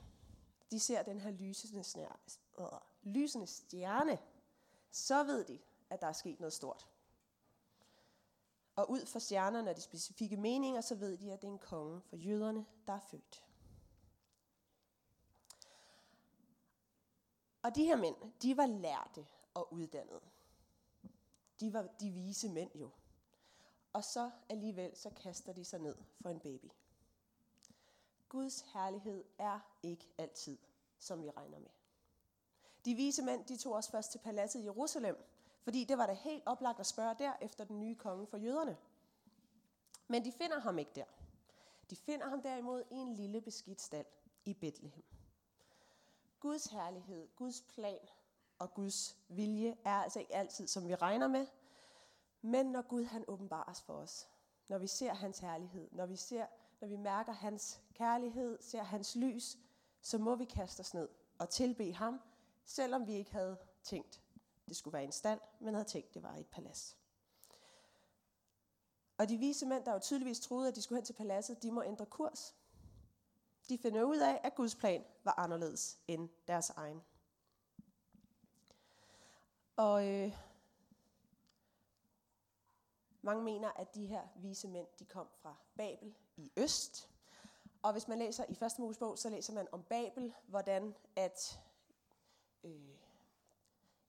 de 0.72 0.80
ser 0.80 1.04
den 1.04 1.20
her 1.20 1.32
lysende, 1.32 1.84
snær, 1.84 2.20
øh, 2.60 2.66
lysende 3.04 3.48
stjerne, 3.48 4.20
så 4.92 5.24
ved 5.24 5.46
de, 5.46 5.60
at 5.90 6.02
der 6.02 6.08
er 6.08 6.14
sket 6.14 6.40
noget 6.40 6.54
stort. 6.54 6.88
Og 8.76 8.90
ud 8.90 9.06
fra 9.06 9.20
stjernerne 9.20 9.70
og 9.70 9.76
de 9.76 9.82
specifikke 9.82 10.38
meninger, 10.38 10.82
så 10.82 10.96
ved 10.96 11.18
de, 11.18 11.34
at 11.34 11.42
det 11.42 11.48
er 11.48 11.52
en 11.52 11.60
konge 11.60 12.02
for 12.02 12.16
jøderne, 12.16 12.66
der 12.88 12.94
er 12.94 13.00
født. 13.00 13.44
Og 17.64 17.76
de 17.76 17.84
her 17.84 17.96
mænd, 17.96 18.16
de 18.42 18.58
var 18.58 18.66
lærte 18.66 19.28
og 19.54 19.74
uddannede. 19.74 20.22
De 21.60 21.74
var 21.74 21.88
de 22.00 22.10
vise 22.12 22.50
mænd 22.50 22.72
jo. 22.76 22.90
Og 23.94 24.04
så 24.04 24.32
alligevel, 24.50 24.98
så 24.98 25.10
kaster 25.10 25.54
de 25.54 25.66
sig 25.66 25.80
ned 25.80 25.96
for 26.22 26.30
en 26.30 26.40
baby. 26.40 26.72
Guds 28.30 28.62
herlighed 28.62 29.24
er 29.38 29.60
ikke 29.84 30.08
altid, 30.18 30.58
som 31.00 31.24
vi 31.24 31.30
regner 31.30 31.60
med. 31.60 31.70
De 32.86 32.96
vise 32.96 33.22
mænd, 33.22 33.46
de 33.46 33.58
tog 33.58 33.74
os 33.74 33.90
først 33.90 34.12
til 34.12 34.20
paladset 34.20 34.60
i 34.60 34.64
Jerusalem, 34.64 35.18
fordi 35.64 35.84
det 35.84 35.98
var 35.98 36.06
da 36.06 36.14
helt 36.14 36.44
oplagt 36.46 36.80
at 36.80 36.86
spørge 36.86 37.16
der 37.20 37.34
efter 37.42 37.64
den 37.64 37.80
nye 37.80 37.96
konge 37.96 38.28
for 38.28 38.38
jøderne. 38.38 38.78
Men 40.08 40.26
de 40.26 40.32
finder 40.32 40.60
ham 40.60 40.80
ikke 40.80 40.92
der. 40.96 41.06
De 41.90 41.96
finder 41.96 42.30
ham 42.30 42.42
derimod 42.42 42.84
i 42.92 42.96
en 42.96 43.16
lille 43.16 43.42
beskidt 43.42 43.82
stald 43.82 44.06
i 44.46 44.54
Bethlehem. 44.54 45.04
Guds 46.40 46.66
herlighed, 46.66 47.28
Guds 47.36 47.62
plan 47.62 48.00
og 48.60 48.74
Guds 48.74 49.18
vilje 49.28 49.78
er 49.86 49.94
altså 49.94 50.20
ikke 50.20 50.36
altid, 50.36 50.68
som 50.68 50.88
vi 50.88 50.96
regner 50.96 51.28
med, 51.28 51.48
men 52.42 52.66
når 52.66 52.82
Gud 52.82 53.04
han 53.04 53.26
åbenbares 53.28 53.82
for 53.82 53.94
os, 53.94 54.28
når 54.68 54.78
vi 54.78 54.88
ser 54.88 55.14
hans 55.14 55.40
herlighed, 55.40 55.88
når 55.92 56.06
vi, 56.06 56.16
ser, 56.16 56.46
når 56.82 56.88
vi 56.88 56.96
mærker 56.96 57.34
hans 57.34 57.82
kærlighed, 57.94 58.62
ser 58.62 58.84
hans 58.84 59.16
lys, 59.16 59.58
så 60.02 60.18
må 60.18 60.36
vi 60.36 60.46
kaste 60.46 60.82
os 60.82 60.94
ned 60.94 61.10
og 61.40 61.50
tilbe 61.50 61.94
ham, 61.94 62.22
selvom 62.66 63.08
vi 63.08 63.14
ikke 63.14 63.32
havde 63.32 63.58
tænkt, 63.84 64.22
det 64.68 64.78
skulle 64.78 64.94
være 64.94 65.04
en 65.04 65.12
stald, 65.12 65.40
men 65.60 65.74
havde 65.74 65.88
tænkt, 65.88 66.14
det 66.14 66.24
var 66.24 66.36
et 66.36 66.48
palads. 66.48 66.98
Og 69.18 69.30
de 69.30 69.38
vise 69.38 69.66
mænd, 69.66 69.86
der 69.86 69.94
jo 69.94 70.00
tydeligvis 70.00 70.40
troede, 70.40 70.68
at 70.68 70.76
de 70.76 70.82
skulle 70.82 70.98
hen 70.98 71.06
til 71.06 71.14
paladset, 71.14 71.64
de 71.64 71.72
må 71.72 71.84
ændre 71.84 72.06
kurs. 72.06 72.56
De 73.70 73.78
finder 73.78 74.04
ud 74.04 74.18
af, 74.18 74.42
at 74.44 74.56
Guds 74.56 74.76
plan 74.76 75.06
var 75.24 75.40
anderledes 75.40 76.00
end 76.08 76.30
deres 76.48 76.70
egen. 76.70 77.02
Og 79.76 80.08
øh, 80.08 80.38
mange 83.22 83.44
mener, 83.44 83.72
at 83.76 83.96
de 83.96 84.06
her 84.06 84.28
vise 84.36 84.68
mænd, 84.68 84.88
de 85.00 85.06
kom 85.06 85.28
fra 85.42 85.56
Babel 85.78 86.16
i 86.38 86.52
øst. 86.58 87.10
Og 87.82 87.92
hvis 87.92 88.08
man 88.08 88.20
læser 88.20 88.46
i 88.50 88.56
første 88.56 88.82
Mosebog, 88.82 89.18
så 89.18 89.30
læser 89.30 89.54
man 89.54 89.68
om 89.72 89.84
Babel, 89.84 90.34
hvordan 90.48 90.96
at 91.16 91.60
øh, 92.64 92.96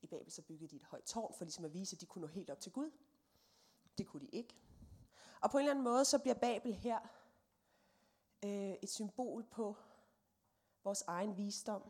i 0.03 0.07
Babel 0.07 0.33
så 0.33 0.43
byggede 0.43 0.69
de 0.69 0.77
et 0.77 0.85
højt 0.85 1.05
tårn, 1.05 1.35
for 1.35 1.45
ligesom 1.45 1.65
at 1.65 1.75
vise, 1.75 1.97
at 1.97 2.01
de 2.01 2.07
kunne 2.07 2.23
nå 2.23 2.29
helt 2.29 2.51
op 2.51 2.61
til 2.61 2.73
Gud. 2.73 2.91
Det 3.99 4.07
kunne 4.07 4.21
de 4.21 4.29
ikke. 4.33 4.57
Og 5.41 5.51
på 5.51 5.59
en 5.59 5.63
eller 5.63 5.71
anden 5.71 5.85
måde, 5.85 6.05
så 6.05 6.19
bliver 6.19 6.35
Babel 6.35 6.75
her 6.75 6.99
øh, 8.45 8.75
et 8.83 8.91
symbol 8.91 9.45
på 9.45 9.77
vores 10.85 11.03
egen 11.07 11.37
visdom, 11.37 11.83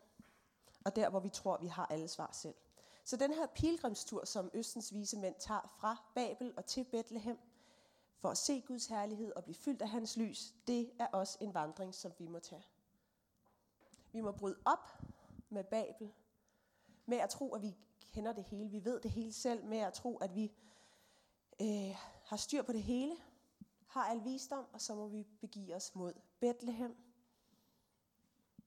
og 0.85 0.97
der, 0.97 1.11
hvor 1.11 1.21
vi 1.21 1.29
tror, 1.29 1.59
vi 1.59 1.67
har 1.67 1.87
alle 1.87 2.09
svar 2.09 2.33
selv. 2.33 2.55
Så 3.05 3.17
den 3.17 3.33
her 3.33 3.47
pilgrimstur, 3.47 4.25
som 4.25 4.51
Østens 4.55 4.95
vise 4.95 5.19
mænd 5.19 5.35
tager 5.39 5.75
fra 5.79 5.97
Babel 6.15 6.55
og 6.57 6.67
til 6.67 6.85
Bethlehem, 6.85 7.39
for 8.19 8.29
at 8.31 8.39
se 8.39 8.61
Guds 8.61 8.87
herlighed 8.87 9.33
og 9.33 9.43
blive 9.43 9.55
fyldt 9.55 9.83
af 9.83 9.89
hans 9.89 10.17
lys, 10.17 10.55
det 10.67 10.93
er 10.99 11.07
også 11.07 11.39
en 11.41 11.55
vandring, 11.55 11.95
som 11.95 12.13
vi 12.19 12.27
må 12.27 12.39
tage. 12.39 12.67
Vi 14.13 14.21
må 14.21 14.33
bryde 14.33 14.59
op 14.65 15.03
med 15.49 15.65
Babel, 15.65 16.13
med 17.07 17.19
at 17.19 17.31
tro, 17.31 17.55
at 17.55 17.63
vi 17.63 17.77
kender 18.13 18.33
det 18.33 18.45
hele, 18.45 18.71
vi 18.71 18.85
ved 18.85 19.01
det 19.01 19.11
hele 19.11 19.33
selv, 19.33 19.65
med 19.65 19.79
at 19.79 19.93
tro, 19.93 20.17
at 20.17 20.35
vi 20.35 20.53
øh, 21.61 21.97
har 22.25 22.37
styr 22.37 22.63
på 22.63 22.73
det 22.73 22.83
hele, 22.83 23.17
har 23.87 24.05
al 24.05 24.25
visdom, 24.25 24.67
og 24.73 24.81
så 24.81 24.95
må 24.95 25.09
vi 25.09 25.27
begive 25.41 25.75
os 25.75 25.95
mod 25.95 26.13
Bethlehem, 26.41 26.97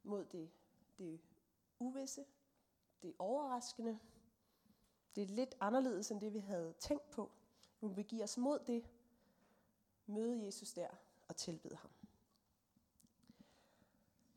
mod 0.03 0.25
det, 0.25 0.51
det 0.97 1.21
uvisse, 1.79 2.25
det 3.01 3.13
overraskende, 3.19 3.99
det 5.15 5.23
er 5.23 5.27
lidt 5.27 5.55
anderledes 5.59 6.11
end 6.11 6.21
det, 6.21 6.33
vi 6.33 6.39
havde 6.39 6.73
tænkt 6.79 7.11
på. 7.11 7.31
Vi 7.81 7.87
må 7.87 7.93
begive 7.93 8.23
os 8.23 8.37
mod 8.37 8.59
det, 8.59 8.85
møde 10.05 10.45
Jesus 10.45 10.73
der 10.73 10.87
og 11.27 11.35
tilbede 11.35 11.75
ham. 11.75 11.91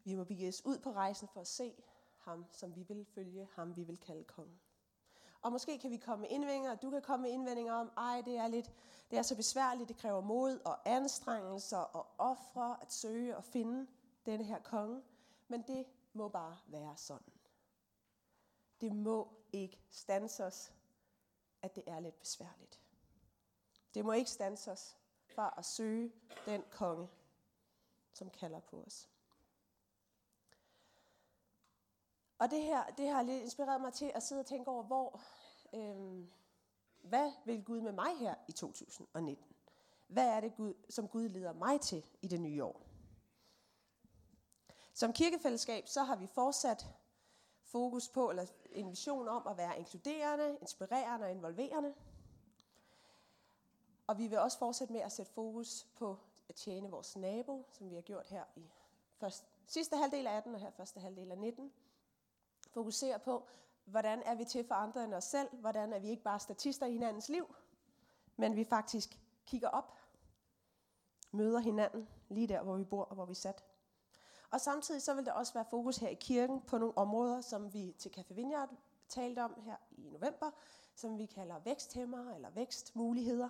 Vi 0.04 0.14
må 0.14 0.24
begive 0.24 0.48
os 0.48 0.64
ud 0.64 0.78
på 0.78 0.92
rejsen 0.92 1.28
for 1.28 1.40
at 1.40 1.46
se 1.46 1.84
ham, 2.18 2.46
som 2.52 2.76
vi 2.76 2.82
vil 2.82 3.04
følge, 3.04 3.48
ham 3.54 3.76
vi 3.76 3.82
vil 3.82 3.98
kalde 3.98 4.24
kongen. 4.24 4.60
Og 5.42 5.52
måske 5.52 5.78
kan 5.78 5.90
vi 5.90 5.96
komme 5.96 6.22
med 6.22 6.30
indvendinger, 6.30 6.70
og 6.70 6.82
du 6.82 6.90
kan 6.90 7.02
komme 7.02 7.22
med 7.22 7.30
indvendinger 7.30 7.72
om, 7.72 7.90
ej, 7.96 8.22
det 8.24 8.36
er 8.36 8.46
lidt, 8.46 8.72
det 9.10 9.18
er 9.18 9.22
så 9.22 9.36
besværligt, 9.36 9.88
det 9.88 9.96
kræver 9.96 10.20
mod 10.20 10.60
og 10.64 10.88
anstrengelser 10.88 11.78
og 11.78 12.06
ofre 12.18 12.82
at 12.82 12.92
søge 12.92 13.36
og 13.36 13.44
finde 13.44 13.86
denne 14.26 14.44
her 14.44 14.58
konge. 14.58 15.02
Men 15.48 15.62
det 15.62 15.86
må 16.12 16.28
bare 16.28 16.56
være 16.66 16.96
sådan. 16.96 17.37
Det 18.80 18.92
må 18.92 19.34
ikke 19.52 19.80
stanse 19.90 20.44
os, 20.44 20.72
at 21.62 21.76
det 21.76 21.84
er 21.86 22.00
lidt 22.00 22.20
besværligt. 22.20 22.80
Det 23.94 24.04
må 24.04 24.12
ikke 24.12 24.30
stanse 24.30 24.72
os 24.72 24.96
fra 25.34 25.54
at 25.58 25.64
søge 25.64 26.12
den 26.46 26.64
konge, 26.70 27.08
som 28.12 28.30
kalder 28.30 28.60
på 28.60 28.82
os. 28.82 29.08
Og 32.38 32.50
det 32.50 32.62
her, 32.62 32.86
det 32.86 33.08
har 33.08 33.22
lidt 33.22 33.42
inspireret 33.42 33.80
mig 33.80 33.92
til 33.92 34.12
at 34.14 34.22
sidde 34.22 34.40
og 34.40 34.46
tænke 34.46 34.70
over, 34.70 34.82
hvor, 34.82 35.20
øhm, 35.74 36.30
hvad 37.02 37.32
vil 37.44 37.64
Gud 37.64 37.80
med 37.80 37.92
mig 37.92 38.18
her 38.18 38.34
i 38.48 38.52
2019? 38.52 39.56
Hvad 40.06 40.26
er 40.28 40.40
det, 40.40 40.56
Gud, 40.56 40.74
som 40.90 41.08
Gud 41.08 41.28
leder 41.28 41.52
mig 41.52 41.80
til 41.80 42.04
i 42.22 42.28
det 42.28 42.40
nye 42.40 42.64
år? 42.64 42.82
Som 44.94 45.12
kirkefællesskab, 45.12 45.88
så 45.88 46.02
har 46.02 46.16
vi 46.16 46.26
fortsat 46.26 46.86
fokus 47.68 48.08
på, 48.08 48.30
eller 48.30 48.46
en 48.70 48.90
vision 48.90 49.28
om 49.28 49.46
at 49.46 49.56
være 49.56 49.78
inkluderende, 49.78 50.58
inspirerende 50.60 51.26
og 51.26 51.30
involverende. 51.30 51.94
Og 54.06 54.18
vi 54.18 54.26
vil 54.26 54.38
også 54.38 54.58
fortsætte 54.58 54.92
med 54.92 55.00
at 55.00 55.12
sætte 55.12 55.32
fokus 55.32 55.86
på 55.96 56.18
at 56.48 56.54
tjene 56.54 56.90
vores 56.90 57.16
nabo, 57.16 57.66
som 57.70 57.90
vi 57.90 57.94
har 57.94 58.02
gjort 58.02 58.26
her 58.26 58.44
i 58.56 58.70
først, 59.16 59.44
sidste 59.66 59.96
halvdel 59.96 60.26
af 60.26 60.36
18 60.36 60.54
og 60.54 60.60
her 60.60 60.70
første 60.70 61.00
halvdel 61.00 61.30
af 61.30 61.38
19 61.38 61.72
fokusere 62.70 63.18
på, 63.18 63.48
hvordan 63.84 64.22
er 64.22 64.34
vi 64.34 64.44
til 64.44 64.66
for 64.66 64.74
andre 64.74 65.04
end 65.04 65.14
os 65.14 65.24
selv, 65.24 65.48
hvordan 65.52 65.92
er 65.92 65.98
vi 65.98 66.08
ikke 66.08 66.22
bare 66.22 66.40
statister 66.40 66.86
i 66.86 66.92
hinandens 66.92 67.28
liv, 67.28 67.54
men 68.36 68.56
vi 68.56 68.64
faktisk 68.64 69.20
kigger 69.46 69.68
op, 69.68 69.98
møder 71.32 71.58
hinanden 71.58 72.08
lige 72.28 72.46
der, 72.46 72.62
hvor 72.62 72.76
vi 72.76 72.84
bor 72.84 73.04
og 73.04 73.14
hvor 73.14 73.24
vi 73.24 73.30
er 73.30 73.34
sat. 73.34 73.64
Og 74.50 74.60
samtidig 74.60 75.02
så 75.02 75.14
vil 75.14 75.26
der 75.26 75.32
også 75.32 75.54
være 75.54 75.64
fokus 75.70 75.96
her 75.96 76.08
i 76.08 76.14
kirken 76.14 76.60
på 76.60 76.78
nogle 76.78 76.98
områder, 76.98 77.40
som 77.40 77.74
vi 77.74 77.94
til 77.98 78.12
Café 78.18 78.34
Vineyard 78.34 78.68
talte 79.08 79.44
om 79.44 79.54
her 79.64 79.76
i 79.90 80.08
november, 80.08 80.50
som 80.94 81.18
vi 81.18 81.26
kalder 81.26 81.58
væksthæmmer 81.58 82.34
eller 82.34 82.50
vækstmuligheder. 82.50 83.48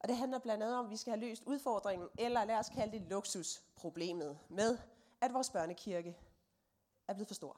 Og 0.00 0.08
det 0.08 0.16
handler 0.16 0.38
blandt 0.38 0.62
andet 0.62 0.78
om, 0.78 0.84
at 0.84 0.90
vi 0.90 0.96
skal 0.96 1.10
have 1.10 1.20
løst 1.20 1.42
udfordringen, 1.46 2.08
eller 2.18 2.44
lad 2.44 2.56
os 2.56 2.68
kalde 2.68 2.98
det 2.98 3.02
luksusproblemet 3.02 4.38
med, 4.48 4.78
at 5.20 5.34
vores 5.34 5.50
børnekirke 5.50 6.18
er 7.08 7.14
blevet 7.14 7.28
for 7.28 7.34
stor. 7.34 7.56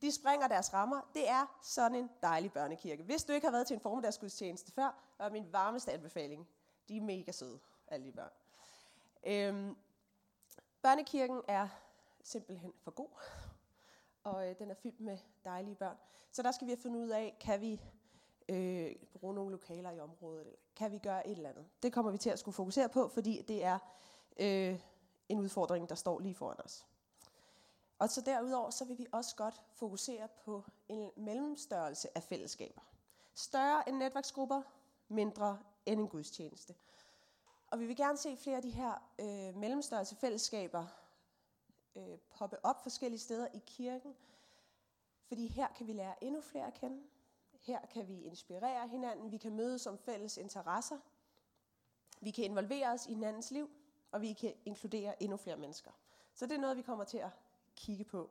De 0.00 0.12
springer 0.12 0.48
deres 0.48 0.72
rammer. 0.72 1.10
Det 1.14 1.28
er 1.28 1.58
sådan 1.62 1.98
en 1.98 2.10
dejlig 2.22 2.52
børnekirke. 2.52 3.02
Hvis 3.02 3.24
du 3.24 3.32
ikke 3.32 3.46
har 3.46 3.52
været 3.52 3.66
til 3.66 3.74
en 3.74 3.80
formiddagsgudstjeneste 3.80 4.72
før, 4.72 5.14
er 5.18 5.30
min 5.30 5.52
varmeste 5.52 5.92
anbefaling. 5.92 6.48
De 6.88 6.96
er 6.96 7.00
mega 7.00 7.32
søde, 7.32 7.60
alle 7.88 8.06
de 8.06 8.12
børn. 8.12 8.30
Øhm, 9.24 9.76
børnekirken 10.82 11.42
er 11.48 11.68
simpelthen 12.22 12.72
for 12.82 12.90
god, 12.90 13.08
og 14.24 14.48
øh, 14.48 14.58
den 14.58 14.70
er 14.70 14.74
fyldt 14.74 15.00
med 15.00 15.18
dejlige 15.44 15.74
børn. 15.74 15.96
Så 16.32 16.42
der 16.42 16.52
skal 16.52 16.66
vi 16.66 16.70
have 16.70 16.82
fundet 16.82 17.00
ud 17.00 17.08
af, 17.08 17.36
kan 17.40 17.60
vi 17.60 17.80
øh, 18.48 18.96
bruge 19.20 19.34
nogle 19.34 19.50
lokaler 19.50 19.90
i 19.90 20.00
området, 20.00 20.40
eller 20.40 20.58
kan 20.76 20.92
vi 20.92 20.98
gøre 20.98 21.26
et 21.26 21.36
eller 21.36 21.48
andet. 21.48 21.66
Det 21.82 21.92
kommer 21.92 22.10
vi 22.12 22.18
til 22.18 22.30
at 22.30 22.38
skulle 22.38 22.54
fokusere 22.54 22.88
på, 22.88 23.08
fordi 23.08 23.42
det 23.48 23.64
er 23.64 23.78
øh, 24.40 24.80
en 25.28 25.38
udfordring, 25.38 25.88
der 25.88 25.94
står 25.94 26.18
lige 26.18 26.34
foran 26.34 26.60
os. 26.64 26.86
Og 27.98 28.10
så 28.10 28.20
derudover, 28.20 28.70
så 28.70 28.84
vil 28.84 28.98
vi 28.98 29.06
også 29.12 29.36
godt 29.36 29.62
fokusere 29.72 30.28
på 30.44 30.64
en 30.88 31.10
mellemstørrelse 31.16 32.08
af 32.16 32.22
fællesskaber. 32.22 32.80
Større 33.34 33.88
end 33.88 33.96
netværksgrupper, 33.96 34.62
mindre 35.08 35.58
end 35.86 36.00
en 36.00 36.08
gudstjeneste. 36.08 36.74
Og 37.70 37.80
vi 37.80 37.86
vil 37.86 37.96
gerne 37.96 38.18
se 38.18 38.36
flere 38.36 38.56
af 38.56 38.62
de 38.62 38.70
her 38.70 38.94
øh, 39.18 39.56
mellemstørrelse 39.56 40.16
fællesskaber 40.16 40.86
øh, 41.96 42.18
poppe 42.18 42.64
op 42.64 42.82
forskellige 42.82 43.20
steder 43.20 43.46
i 43.54 43.62
kirken. 43.66 44.16
Fordi 45.28 45.46
her 45.46 45.68
kan 45.68 45.86
vi 45.86 45.92
lære 45.92 46.24
endnu 46.24 46.40
flere 46.40 46.66
at 46.66 46.74
kende. 46.74 47.02
Her 47.60 47.86
kan 47.86 48.08
vi 48.08 48.22
inspirere 48.22 48.88
hinanden. 48.88 49.32
Vi 49.32 49.36
kan 49.36 49.56
mødes 49.56 49.86
om 49.86 49.98
fælles 49.98 50.36
interesser. 50.36 50.98
Vi 52.20 52.30
kan 52.30 52.44
involvere 52.44 52.92
os 52.92 53.06
i 53.06 53.14
hinandens 53.14 53.50
liv. 53.50 53.70
Og 54.12 54.20
vi 54.20 54.32
kan 54.32 54.54
inkludere 54.64 55.22
endnu 55.22 55.36
flere 55.36 55.56
mennesker. 55.56 55.90
Så 56.34 56.46
det 56.46 56.54
er 56.54 56.60
noget, 56.60 56.76
vi 56.76 56.82
kommer 56.82 57.04
til 57.04 57.18
at 57.18 57.30
kigge 57.76 58.04
på, 58.04 58.30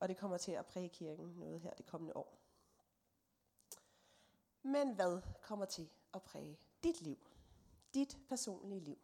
og 0.00 0.08
det 0.08 0.16
kommer 0.16 0.36
til 0.36 0.52
at 0.52 0.66
præge 0.66 0.88
kirken 0.88 1.26
noget 1.26 1.60
her 1.60 1.74
det 1.74 1.86
kommende 1.86 2.16
år. 2.16 2.38
Men 4.62 4.94
hvad 4.94 5.20
kommer 5.42 5.64
til 5.64 5.88
at 6.14 6.22
præge 6.22 6.58
dit 6.82 7.00
liv? 7.00 7.29
Dit 7.94 8.18
personlige 8.28 8.80
liv? 8.80 8.98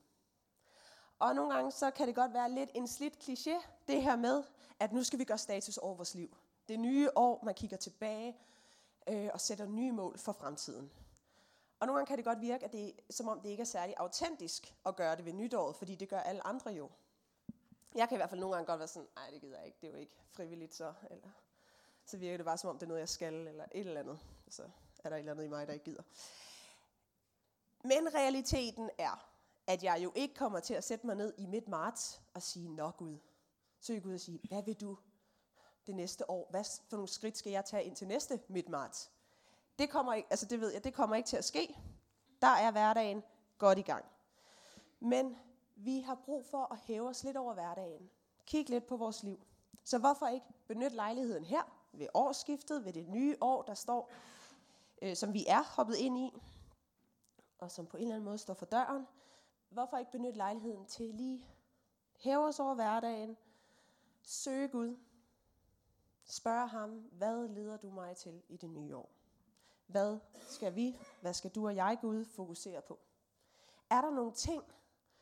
Og 1.19 1.35
nogle 1.35 1.55
gange 1.55 1.73
så 1.73 1.91
kan 1.91 2.07
det 2.07 2.15
godt 2.15 2.35
være 2.35 2.51
lidt 2.51 2.71
en 2.75 2.89
slidt 2.89 3.17
kliché, 3.17 3.67
det 3.89 4.03
her 4.03 4.17
med, 4.17 4.45
at 4.81 4.93
nu 4.93 5.05
skal 5.05 5.19
vi 5.19 5.25
gøre 5.25 5.39
status 5.39 5.77
over 5.77 5.95
vores 5.95 6.15
liv. 6.15 6.37
Det 6.69 6.81
nye 6.81 7.11
år, 7.17 7.45
man 7.45 7.55
kigger 7.55 7.77
tilbage 7.77 8.37
øh, 9.09 9.29
og 9.33 9.41
sætter 9.41 9.67
nye 9.67 9.93
mål 9.93 10.19
for 10.19 10.33
fremtiden. 10.33 10.91
Og 11.81 11.87
nogle 11.87 11.99
gange 11.99 12.09
kan 12.09 12.17
det 12.17 12.25
godt 12.25 12.41
virke, 12.41 12.65
at 12.65 12.73
det, 12.73 12.93
som 13.11 13.29
om 13.29 13.41
det 13.41 13.49
ikke 13.49 13.61
er 13.61 13.65
særlig 13.65 13.95
autentisk 13.99 14.75
at 14.87 14.97
gøre 14.97 15.17
det 15.17 15.25
ved 15.25 15.33
nytåret, 15.33 15.77
fordi 15.77 15.95
det 15.95 16.09
gør 16.09 16.21
alle 16.21 16.47
andre 16.47 16.71
jo. 16.71 16.91
Jeg 17.95 18.09
kan 18.09 18.17
i 18.17 18.19
hvert 18.19 18.31
fald 18.31 18.41
nogle 18.41 18.55
gange 18.55 18.67
godt 18.67 18.79
være 18.79 18.89
sådan, 18.89 19.09
nej, 19.17 19.31
det 19.31 19.41
gider 19.41 19.57
jeg 19.57 19.67
ikke, 19.67 19.79
det 19.81 19.87
er 19.87 19.93
jo 19.93 19.99
ikke 19.99 20.23
frivilligt 20.33 20.75
så, 20.75 20.95
eller 21.11 21.29
så 22.07 22.17
virker 22.17 22.37
det 22.37 22.47
bare 22.47 22.59
som 22.59 22.71
om, 22.71 22.79
det 22.79 22.83
er 22.83 22.89
noget, 22.89 23.01
jeg 23.01 23.09
skal, 23.09 23.35
eller 23.35 23.65
et 23.73 23.87
eller 23.87 24.01
andet. 24.01 24.19
Så 24.49 24.63
er 25.05 25.09
der 25.09 25.17
et 25.17 25.21
eller 25.21 25.33
andet 25.33 25.45
i 25.45 25.49
mig, 25.49 25.67
der 25.67 25.73
ikke 25.73 25.85
gider. 25.85 26.03
Men 27.87 28.15
realiteten 28.15 28.91
er, 28.99 29.29
at 29.67 29.83
jeg 29.83 30.01
jo 30.05 30.13
ikke 30.15 30.35
kommer 30.35 30.61
til 30.61 30.75
at 30.75 30.85
sætte 30.85 31.07
mig 31.07 31.17
ned 31.17 31.35
i 31.39 31.47
midt 31.47 31.69
marts 31.69 32.21
og 32.35 32.43
sige, 32.43 32.69
nå 32.69 32.91
Gud. 32.91 33.19
Så 33.81 33.93
jeg 33.93 34.03
Gud 34.03 34.15
og 34.15 34.21
sige, 34.21 34.41
hvad 34.49 34.63
vil 34.63 34.75
du 34.75 34.99
det 35.87 35.95
næste 35.95 36.31
år? 36.31 36.47
Hvad 36.51 36.65
for 36.89 36.97
nogle 36.97 37.09
skridt 37.09 37.39
skal 37.39 37.53
jeg 37.53 37.65
tage 37.65 37.85
ind 37.85 37.97
til 37.97 38.07
næste 38.07 38.41
midt 38.49 38.69
marts? 38.69 39.11
Det 39.79 39.91
kommer 39.91 40.15
ikke, 40.15 40.29
altså 40.31 40.47
det 40.47 40.61
ved 40.61 40.73
jeg, 40.73 40.85
det 40.85 40.95
kommer 40.95 41.17
ikke 41.17 41.27
til 41.27 41.37
at 41.37 41.45
ske. 41.45 41.77
Der 42.43 42.47
er 42.47 42.71
hverdagen 42.71 43.23
godt 43.59 43.79
i 43.79 43.83
gang. 43.83 44.05
Men 45.01 45.37
vi 45.77 46.01
har 46.01 46.15
brug 46.15 46.47
for 46.47 46.73
at 46.73 46.79
hæve 46.79 47.09
os 47.09 47.25
lidt 47.25 47.37
over 47.37 47.55
hverdagen. 47.55 48.11
Kig 48.47 48.71
lidt 48.71 48.87
på 48.87 48.97
vores 48.97 49.23
liv. 49.23 49.41
Så 49.85 49.99
hvorfor 49.99 50.29
ikke 50.29 50.47
benytte 50.69 50.97
lejligheden 50.97 51.45
her 51.45 51.63
ved 51.93 52.07
årsskiftet, 52.15 52.85
ved 52.85 52.93
det 52.93 53.09
nye 53.09 53.37
år, 53.41 53.63
der 53.63 53.75
står, 53.75 54.11
øh, 55.03 55.17
som 55.17 55.33
vi 55.33 55.45
er 55.49 55.63
hoppet 55.63 55.97
ind 55.97 56.19
i, 56.19 56.43
og 57.59 57.71
som 57.71 57.87
på 57.87 57.97
en 57.97 58.03
eller 58.03 58.15
anden 58.15 58.25
måde 58.25 58.39
står 58.39 58.55
for 58.55 58.67
døren. 58.67 59.07
Hvorfor 59.69 59.97
ikke 59.97 60.11
benytte 60.11 60.37
lejligheden 60.37 60.87
til 60.87 61.15
lige 61.15 61.49
hæve 62.17 62.45
os 62.45 62.61
over 62.61 62.75
hverdagen, 62.75 63.37
søge 64.23 64.69
Gud, 64.69 64.97
spørge 66.25 66.69
ham, 66.69 66.91
hvad 66.91 67.49
leder 67.49 67.77
du 67.77 67.91
mig 67.91 68.17
til 68.17 68.43
i 68.49 68.57
det 68.57 68.71
nye 68.71 68.97
år? 68.97 69.11
Hvad 69.87 70.19
skal 70.49 70.75
vi, 70.75 70.99
hvad 71.21 71.35
skal 71.35 71.51
du 71.51 71.67
og 71.67 71.77
jeg 71.77 71.99
Gud 72.01 72.25
fokusere 72.25 72.83
på? 72.83 72.99
Er 73.91 74.01
der 74.01 74.11
nogle 74.11 74.33
ting, 74.33 74.65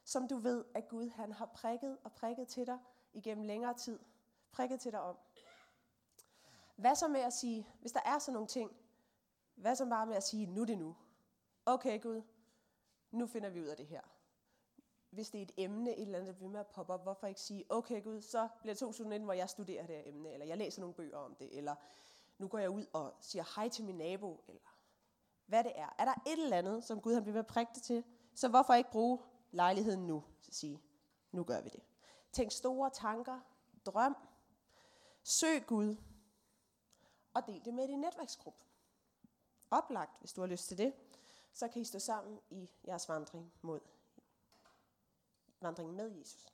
som 0.05 0.29
du 0.29 0.37
ved, 0.37 0.65
at 0.75 0.89
Gud 0.89 1.09
han 1.09 1.33
har 1.33 1.47
prikket 1.47 1.99
og 2.05 2.13
prikket 2.13 2.49
til 2.49 2.67
dig 2.67 2.79
igennem 3.13 3.45
længere 3.45 3.75
tid. 3.75 3.99
Prikket 4.53 4.81
til 4.81 4.93
dig 4.93 5.01
om. 5.01 5.17
Hvad 6.77 6.95
så 6.95 7.09
med 7.09 7.21
at 7.21 7.33
sige, 7.33 7.69
hvis 7.81 7.93
der 7.93 8.01
er 8.05 8.19
sådan 8.19 8.35
nogle 8.35 8.49
ting, 8.49 8.77
hvad 9.55 9.77
så 9.77 9.87
bare 9.87 10.07
med 10.07 10.17
at 10.17 10.23
sige, 10.23 10.47
nu 10.47 10.65
det 10.65 10.79
nu. 10.79 10.97
Okay 11.67 12.03
Gud, 12.03 12.23
nu 13.11 13.27
finder 13.27 13.51
vi 13.51 13.61
ud 13.61 13.67
af 13.67 13.77
det 13.77 13.87
her. 13.87 14.01
Hvis 15.11 15.31
det 15.31 15.39
er 15.39 15.43
et 15.43 15.53
emne, 15.57 15.97
et 15.97 16.03
eller 16.03 16.19
andet, 16.19 16.33
der 16.33 16.39
bliver 16.39 16.51
med 16.51 16.61
at 16.61 16.67
poppe 16.67 16.93
op, 16.93 17.03
hvorfor 17.03 17.27
ikke 17.27 17.41
sige, 17.41 17.65
okay 17.69 18.03
Gud, 18.03 18.21
så 18.21 18.49
bliver 18.61 18.75
det 18.75 18.79
2019, 18.79 19.25
hvor 19.25 19.33
jeg 19.33 19.51
studerer 19.51 19.87
det 19.87 19.97
her 19.97 20.03
emne, 20.07 20.33
eller 20.33 20.47
jeg 20.47 20.59
læser 20.59 20.81
nogle 20.81 20.95
bøger 20.95 21.17
om 21.17 21.35
det, 21.35 21.59
eller 21.59 21.75
nu 22.39 22.49
går 22.49 22.59
jeg 22.59 22.71
ud 22.71 22.87
og 22.93 23.15
siger 23.21 23.55
hej 23.57 23.69
til 23.69 23.85
min 23.85 23.99
nabo, 23.99 24.45
eller 24.49 24.61
hvad 25.47 25.65
det 25.65 25.73
er. 25.75 25.95
Er 25.99 26.05
der 26.05 26.15
et 26.27 26.43
eller 26.43 26.57
andet, 26.57 26.85
som 26.85 27.01
Gud 27.01 27.15
han 27.15 27.23
bliver 27.23 27.35
med 27.35 27.41
at 27.41 27.47
prikke 27.47 27.73
det 27.75 27.83
til, 27.83 28.05
så 28.35 28.49
hvorfor 28.49 28.75
ikke 28.75 28.91
bruge 28.91 29.19
lejligheden 29.51 30.07
nu, 30.07 30.25
at 30.49 30.55
sige, 30.55 30.83
nu 31.33 31.45
gør 31.45 31.61
vi 31.61 31.69
det. 31.69 31.83
Tænk 32.33 32.53
store 32.53 32.91
tanker, 32.91 33.41
drøm, 33.87 34.17
søg 35.23 35.67
Gud, 35.67 35.97
og 37.35 37.47
del 37.47 37.65
det 37.65 37.75
med 37.75 37.89
din 37.89 38.01
netværksgruppe. 38.01 38.65
Oplagt, 39.71 40.21
hvis 40.21 40.33
du 40.33 40.41
har 40.41 40.49
lyst 40.49 40.69
til 40.69 40.79
det, 40.79 40.93
så 41.55 41.69
kan 41.69 41.83
I 41.83 41.85
stå 41.85 41.99
sammen 41.99 42.41
i 42.51 42.71
jeres 42.87 43.09
vandring 43.09 43.53
mod 43.63 43.81
vandringen 45.61 45.97
med 45.97 46.11
Jesus. 46.11 46.47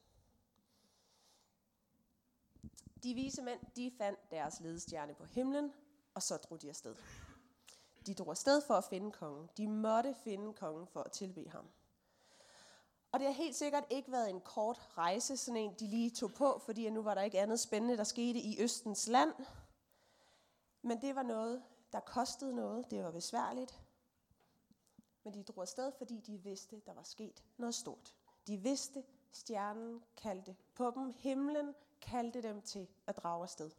De 3.02 3.14
vise 3.14 3.42
mænd, 3.42 3.60
de 3.76 3.92
fandt 3.98 4.30
deres 4.30 4.60
ledestjerne 4.60 5.14
på 5.14 5.24
himlen, 5.24 5.72
og 6.14 6.22
så 6.22 6.36
drog 6.36 6.62
de 6.62 6.68
afsted. 6.68 6.96
De 8.06 8.14
drog 8.14 8.30
afsted 8.30 8.62
for 8.66 8.74
at 8.74 8.84
finde 8.84 9.12
kongen. 9.12 9.48
De 9.56 9.68
måtte 9.68 10.14
finde 10.14 10.54
kongen 10.54 10.86
for 10.86 11.00
at 11.00 11.12
tilbe 11.12 11.48
ham. 11.48 11.68
Og 13.12 13.20
det 13.20 13.26
har 13.26 13.34
helt 13.34 13.56
sikkert 13.56 13.84
ikke 13.90 14.12
været 14.12 14.30
en 14.30 14.40
kort 14.40 14.88
rejse, 14.98 15.36
sådan 15.36 15.60
en 15.60 15.74
de 15.74 15.86
lige 15.86 16.10
tog 16.10 16.32
på, 16.32 16.58
fordi 16.64 16.90
nu 16.90 17.02
var 17.02 17.14
der 17.14 17.22
ikke 17.22 17.40
andet 17.40 17.60
spændende, 17.60 17.96
der 17.96 18.04
skete 18.04 18.38
i 18.38 18.62
Østens 18.62 19.06
land. 19.06 19.34
Men 20.82 21.00
det 21.00 21.14
var 21.14 21.22
noget, 21.22 21.62
der 21.92 22.00
kostede 22.00 22.54
noget. 22.54 22.90
Det 22.90 23.04
var 23.04 23.10
besværligt. 23.10 23.80
Men 25.24 25.34
de 25.34 25.42
drog 25.42 25.62
afsted, 25.62 25.92
fordi 25.98 26.20
de 26.20 26.38
vidste, 26.38 26.82
der 26.86 26.94
var 26.94 27.02
sket 27.02 27.44
noget 27.56 27.74
stort. 27.74 28.14
De 28.46 28.56
vidste, 28.56 29.04
stjernen 29.32 30.04
kaldte 30.16 30.56
på 30.74 30.90
dem. 30.90 31.10
Himlen 31.10 31.74
kaldte 32.00 32.42
dem 32.42 32.62
til 32.62 32.88
at 33.06 33.16
drage 33.16 33.42
afsted. 33.42 33.70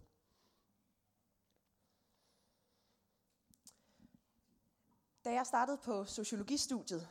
Da 5.25 5.33
jeg 5.33 5.45
startede 5.45 5.77
på 5.77 6.05
sociologistudiet 6.05 7.07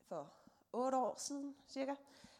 for 0.00 0.32
otte 0.72 0.98
år 0.98 1.14
siden 1.18 1.56
cirka, 1.68 1.94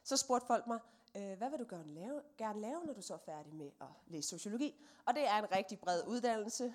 så 0.05 0.17
spurgte 0.17 0.47
folk 0.47 0.67
mig, 0.67 0.81
øh, 1.17 1.39
hvad 1.39 1.51
vil 1.51 1.59
du 1.59 1.67
gerne 1.69 1.95
lave, 1.95 2.23
gerne 2.39 2.61
lave, 2.61 2.85
når 2.85 2.93
du 2.93 3.03
så 3.03 3.15
er 3.15 3.19
færdig 3.19 3.55
med 3.55 3.71
at 3.81 3.87
læse 4.07 4.29
sociologi? 4.29 4.85
Og 5.07 5.15
det 5.15 5.29
er 5.29 5.39
en 5.39 5.53
rigtig 5.53 5.79
bred 5.79 6.07
uddannelse. 6.07 6.75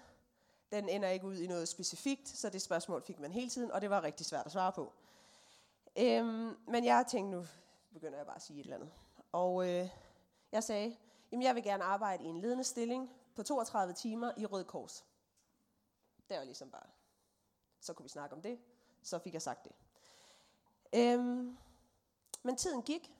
Den 0.71 0.89
ender 0.89 1.09
ikke 1.09 1.25
ud 1.25 1.37
i 1.37 1.47
noget 1.47 1.67
specifikt, 1.67 2.29
så 2.29 2.49
det 2.49 2.61
spørgsmål 2.61 3.03
fik 3.03 3.19
man 3.19 3.31
hele 3.31 3.49
tiden, 3.49 3.71
og 3.71 3.81
det 3.81 3.89
var 3.89 4.03
rigtig 4.03 4.25
svært 4.25 4.45
at 4.45 4.51
svare 4.51 4.71
på. 4.71 4.93
Øhm, 5.97 6.57
men 6.67 6.85
jeg 6.85 7.05
tænkte, 7.09 7.37
nu 7.37 7.45
begynder 7.93 8.17
jeg 8.17 8.25
bare 8.25 8.35
at 8.35 8.41
sige 8.41 8.59
et 8.59 8.63
eller 8.63 8.75
andet. 8.75 8.91
Og 9.31 9.69
øh, 9.69 9.89
jeg 10.51 10.63
sagde, 10.63 10.97
jamen 11.31 11.43
jeg 11.43 11.55
vil 11.55 11.63
gerne 11.63 11.83
arbejde 11.83 12.23
i 12.23 12.27
en 12.27 12.41
ledende 12.41 12.63
stilling 12.63 13.11
på 13.35 13.43
32 13.43 13.93
timer 13.93 14.31
i 14.37 14.45
Rød 14.45 14.63
Kors. 14.63 15.05
Det 16.29 16.37
var 16.37 16.43
ligesom 16.43 16.69
bare, 16.69 16.87
så 17.79 17.93
kunne 17.93 18.03
vi 18.03 18.09
snakke 18.09 18.35
om 18.35 18.41
det. 18.41 18.59
Så 19.03 19.19
fik 19.19 19.33
jeg 19.33 19.41
sagt 19.41 19.63
det. 19.63 19.71
Øhm, 20.93 21.57
men 22.43 22.55
tiden 22.55 22.81
gik, 22.81 23.11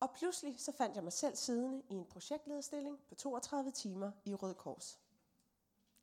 og 0.00 0.10
pludselig 0.10 0.60
så 0.60 0.72
fandt 0.72 0.96
jeg 0.96 1.04
mig 1.04 1.12
selv 1.12 1.36
siddende 1.36 1.82
i 1.88 1.94
en 1.94 2.04
projektlederstilling 2.04 2.98
på 3.08 3.14
32 3.14 3.70
timer 3.70 4.10
i 4.24 4.34
Rød 4.34 4.54
Kors. 4.54 4.98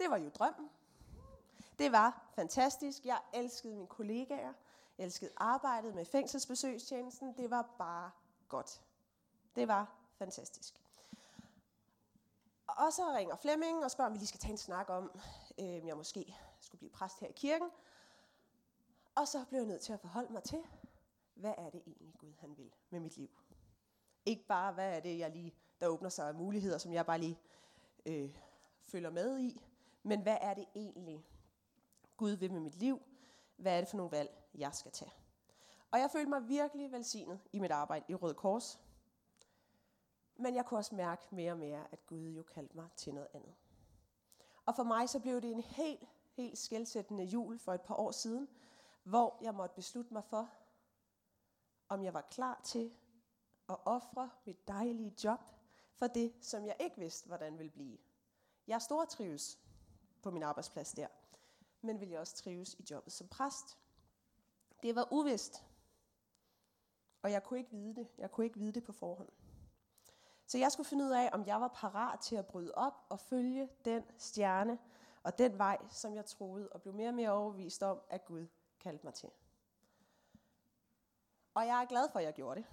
Det 0.02 0.10
var 0.10 0.18
jo 0.18 0.30
drømmen. 0.30 0.70
Det 1.80 1.92
var 1.92 2.32
fantastisk. 2.36 3.06
Jeg 3.06 3.22
elskede 3.34 3.74
mine 3.74 3.88
kollegaer. 3.88 4.54
Jeg 4.98 5.06
elskede 5.06 5.32
arbejdet 5.38 5.96
med 5.96 6.06
fængselsbesøgstjenesten. 6.06 7.38
Det 7.38 7.50
var 7.50 7.76
bare 7.78 8.12
godt. 8.50 8.82
Det 9.56 9.68
var 9.68 9.96
fantastisk. 10.16 10.82
Og 12.68 12.94
så 12.94 13.14
ringer 13.16 13.36
Flemming 13.36 13.84
og 13.84 13.92
spørger, 13.92 14.10
om 14.10 14.14
vi 14.14 14.18
lige 14.18 14.28
skal 14.28 14.40
tage 14.40 14.52
en 14.52 14.58
snak 14.58 14.90
om, 14.90 15.20
øh, 15.60 15.88
jeg 15.88 15.98
måske 15.98 16.36
skulle 16.60 16.80
blive 16.80 16.92
præst 16.92 17.20
her 17.20 17.28
i 17.28 17.34
kirken. 17.36 17.70
Og 19.16 19.28
så 19.28 19.46
blev 19.50 19.60
jeg 19.60 19.68
nødt 19.68 19.82
til 19.82 19.94
at 19.94 20.00
forholde 20.00 20.34
mig 20.34 20.44
til, 20.44 20.64
hvad 21.34 21.54
er 21.58 21.70
det 21.70 21.82
egentlig 21.88 22.14
Gud 22.18 22.34
han 22.40 22.58
vil 22.58 22.72
med 22.90 23.00
mit 23.00 23.18
liv? 23.18 23.30
Ikke 24.26 24.46
bare, 24.48 24.74
hvad 24.74 24.96
er 24.96 25.00
det, 25.00 25.20
jeg 25.20 25.32
lige, 25.32 25.54
der 25.80 25.88
åbner 25.88 26.10
sig 26.10 26.28
af 26.28 26.36
muligheder, 26.36 26.78
som 26.78 26.94
jeg 26.94 27.06
bare 27.06 27.20
lige 27.20 27.40
øh, 28.06 28.38
følger 28.82 29.10
med 29.10 29.40
i, 29.40 29.62
men 30.04 30.22
hvad 30.22 30.38
er 30.42 30.54
det 30.54 30.66
egentlig, 30.76 31.26
Gud 32.18 32.32
vil 32.32 32.52
med 32.52 32.60
mit 32.60 32.76
liv? 32.76 33.02
Hvad 33.56 33.78
er 33.78 33.82
det 33.82 33.90
for 33.90 33.98
nogle 33.98 34.12
valg, 34.12 34.44
jeg 34.56 34.74
skal 34.74 34.92
tage? 34.92 35.12
Og 35.92 36.00
jeg 36.00 36.12
følte 36.12 36.30
mig 36.30 36.48
virkelig 36.48 36.92
velsignet 36.92 37.40
i 37.54 37.60
mit 37.60 37.72
arbejde 37.72 38.06
i 38.08 38.16
Røde 38.16 38.34
Kors. 38.34 38.80
Men 40.36 40.56
jeg 40.56 40.66
kunne 40.66 40.78
også 40.78 40.96
mærke 40.96 41.24
mere 41.32 41.52
og 41.52 41.58
mere, 41.58 41.88
at 41.92 42.06
Gud 42.06 42.30
jo 42.30 42.44
kaldte 42.44 42.76
mig 42.76 42.90
til 42.96 43.14
noget 43.14 43.28
andet. 43.34 43.54
Og 44.66 44.76
for 44.76 44.84
mig 44.84 45.10
så 45.10 45.20
blev 45.20 45.42
det 45.42 45.52
en 45.52 45.62
helt, 45.62 46.08
helt 46.32 46.58
skældsættende 46.58 47.24
jul 47.24 47.60
for 47.60 47.74
et 47.74 47.82
par 47.82 47.96
år 47.96 48.12
siden, 48.12 48.48
hvor 49.04 49.38
jeg 49.42 49.54
måtte 49.54 49.76
beslutte 49.76 50.14
mig 50.14 50.24
for, 50.24 50.50
om 51.90 52.04
jeg 52.04 52.14
var 52.14 52.22
klar 52.22 52.62
til 52.64 52.94
at 53.70 53.78
ofre 53.86 54.30
mit 54.46 54.68
dejlige 54.68 55.16
job 55.24 55.40
for 55.96 56.08
det, 56.08 56.34
som 56.42 56.66
jeg 56.66 56.76
ikke 56.80 56.98
vidste, 56.98 57.28
hvordan 57.28 57.58
ville 57.58 57.72
blive. 57.72 57.98
Jeg 58.68 58.82
stortrives 58.82 59.60
på 60.22 60.32
min 60.32 60.44
arbejdsplads 60.44 60.92
der, 60.92 61.08
men 61.82 62.00
ville 62.00 62.12
jeg 62.12 62.20
også 62.20 62.36
trives 62.36 62.74
i 62.74 62.86
jobbet 62.92 63.14
som 63.14 63.28
præst. 63.28 63.78
Det 64.84 64.96
var 64.96 65.08
uvist, 65.12 65.64
og 67.22 67.32
jeg 67.32 67.44
kunne 67.44 67.60
ikke 67.60 67.72
vide 67.72 67.96
det. 67.96 68.08
Jeg 68.18 68.32
kunne 68.32 68.46
ikke 68.46 68.60
vide 68.60 68.72
det 68.72 68.84
på 68.84 68.92
forhånd. 68.92 69.30
Så 70.46 70.58
jeg 70.58 70.72
skulle 70.72 70.88
finde 70.88 71.06
ud 71.06 71.10
af, 71.10 71.30
om 71.34 71.46
jeg 71.46 71.62
var 71.62 71.68
parat 71.68 72.20
til 72.20 72.36
at 72.36 72.46
bryde 72.46 72.72
op 72.76 73.06
og 73.10 73.20
følge 73.20 73.70
den 73.86 74.04
stjerne 74.18 74.80
og 75.24 75.38
den 75.38 75.58
vej, 75.58 75.78
som 75.90 76.16
jeg 76.16 76.26
troede, 76.26 76.70
og 76.70 76.82
blev 76.82 76.94
mere 76.94 77.08
og 77.08 77.14
mere 77.14 77.32
overbevist 77.32 77.84
om, 77.84 78.02
at 78.10 78.26
Gud 78.26 78.48
kaldte 78.80 79.06
mig 79.06 79.14
til. 79.14 79.30
Og 81.54 81.68
jeg 81.68 81.82
er 81.82 81.86
glad 81.86 82.10
for, 82.12 82.20
at 82.20 82.26
jeg 82.26 82.34
gjorde 82.34 82.62
det. 82.62 82.70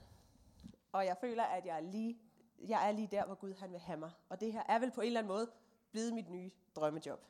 Og 0.92 1.06
jeg 1.06 1.16
føler, 1.16 1.44
at 1.44 1.66
jeg 1.66 1.76
er 1.76 1.80
lige, 1.80 2.18
jeg 2.58 2.88
er 2.88 2.92
lige 2.92 3.06
der, 3.06 3.26
hvor 3.26 3.34
Gud 3.34 3.54
han 3.54 3.72
vil 3.72 3.80
have 3.80 3.98
mig. 3.98 4.10
Og 4.28 4.40
det 4.40 4.52
her 4.52 4.62
er 4.68 4.78
vel 4.78 4.90
på 4.90 5.00
en 5.00 5.06
eller 5.06 5.20
anden 5.20 5.28
måde 5.28 5.50
blevet 5.90 6.14
mit 6.14 6.30
nye 6.30 6.50
drømmejob. 6.76 7.24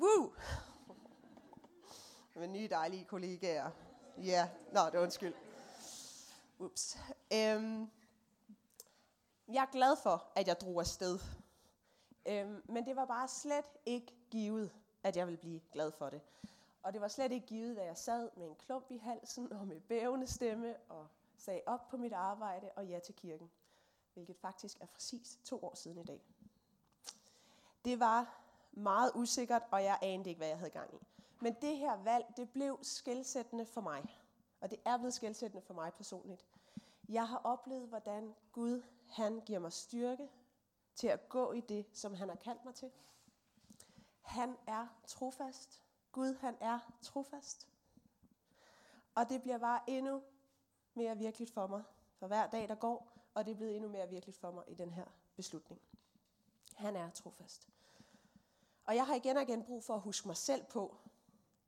Woo! 0.00 0.32
Med 2.34 2.48
nye 2.48 2.68
dejlige 2.68 3.04
kollegaer. 3.04 3.70
Ja, 4.22 4.50
nå, 4.72 4.80
det 4.86 4.94
er 4.94 5.02
undskyld. 5.02 5.34
Ups. 6.58 6.98
Øhm, 7.32 7.90
jeg 9.48 9.62
er 9.62 9.72
glad 9.72 9.96
for, 9.96 10.32
at 10.34 10.48
jeg 10.48 10.60
drog 10.60 10.80
afsted. 10.80 11.18
Øhm, 12.26 12.62
men 12.64 12.86
det 12.86 12.96
var 12.96 13.04
bare 13.04 13.28
slet 13.28 13.64
ikke 13.86 14.14
givet, 14.30 14.72
at 15.02 15.16
jeg 15.16 15.26
ville 15.26 15.38
blive 15.38 15.60
glad 15.72 15.92
for 15.92 16.10
det. 16.10 16.20
Og 16.82 16.92
det 16.92 17.00
var 17.00 17.08
slet 17.08 17.32
ikke 17.32 17.46
givet, 17.46 17.78
at 17.78 17.86
jeg 17.86 17.96
sad 17.96 18.30
med 18.36 18.46
en 18.46 18.56
klump 18.56 18.90
i 18.90 18.96
halsen 18.96 19.52
og 19.52 19.66
med 19.66 19.80
bævende 19.80 20.26
stemme 20.26 20.76
og 20.88 21.06
sagde 21.36 21.62
op 21.66 21.88
på 21.88 21.96
mit 21.96 22.12
arbejde 22.12 22.70
og 22.76 22.86
ja 22.86 22.98
til 22.98 23.14
kirken. 23.14 23.50
Hvilket 24.14 24.36
faktisk 24.36 24.80
er 24.80 24.86
præcis 24.86 25.38
to 25.44 25.64
år 25.64 25.74
siden 25.74 25.98
i 25.98 26.04
dag. 26.04 26.20
Det 27.84 28.00
var 28.00 28.47
meget 28.72 29.12
usikkert, 29.14 29.62
og 29.70 29.84
jeg 29.84 29.98
anede 30.02 30.28
ikke, 30.28 30.38
hvad 30.38 30.48
jeg 30.48 30.58
havde 30.58 30.70
gang 30.70 30.94
i. 30.94 30.98
Men 31.40 31.56
det 31.62 31.76
her 31.76 31.96
valg, 32.02 32.26
det 32.36 32.50
blev 32.50 32.78
skældsættende 32.82 33.66
for 33.66 33.80
mig. 33.80 34.22
Og 34.60 34.70
det 34.70 34.78
er 34.84 34.96
blevet 34.96 35.14
skældsættende 35.14 35.62
for 35.62 35.74
mig 35.74 35.92
personligt. 35.94 36.46
Jeg 37.08 37.28
har 37.28 37.40
oplevet, 37.44 37.88
hvordan 37.88 38.34
Gud, 38.52 38.82
han 39.08 39.40
giver 39.46 39.58
mig 39.58 39.72
styrke 39.72 40.28
til 40.94 41.06
at 41.06 41.28
gå 41.28 41.52
i 41.52 41.60
det, 41.60 41.86
som 41.92 42.14
han 42.14 42.28
har 42.28 42.36
kaldt 42.36 42.64
mig 42.64 42.74
til. 42.74 42.90
Han 44.22 44.56
er 44.66 44.86
trofast. 45.06 45.82
Gud, 46.12 46.34
han 46.34 46.56
er 46.60 46.78
trofast. 47.02 47.68
Og 49.14 49.28
det 49.28 49.42
bliver 49.42 49.58
bare 49.58 49.80
endnu 49.86 50.22
mere 50.94 51.18
virkeligt 51.18 51.50
for 51.50 51.66
mig 51.66 51.82
for 52.18 52.26
hver 52.26 52.46
dag, 52.46 52.68
der 52.68 52.74
går, 52.74 53.12
og 53.34 53.44
det 53.44 53.50
er 53.52 53.56
blevet 53.56 53.76
endnu 53.76 53.88
mere 53.88 54.08
virkeligt 54.08 54.38
for 54.38 54.50
mig 54.50 54.64
i 54.68 54.74
den 54.74 54.92
her 54.92 55.04
beslutning. 55.36 55.80
Han 56.74 56.96
er 56.96 57.10
trofast. 57.10 57.68
Og 58.88 58.96
jeg 58.96 59.06
har 59.06 59.14
igen 59.14 59.36
og 59.36 59.42
igen 59.42 59.64
brug 59.64 59.84
for 59.84 59.94
at 59.94 60.00
huske 60.00 60.28
mig 60.28 60.36
selv 60.36 60.64
på, 60.64 60.96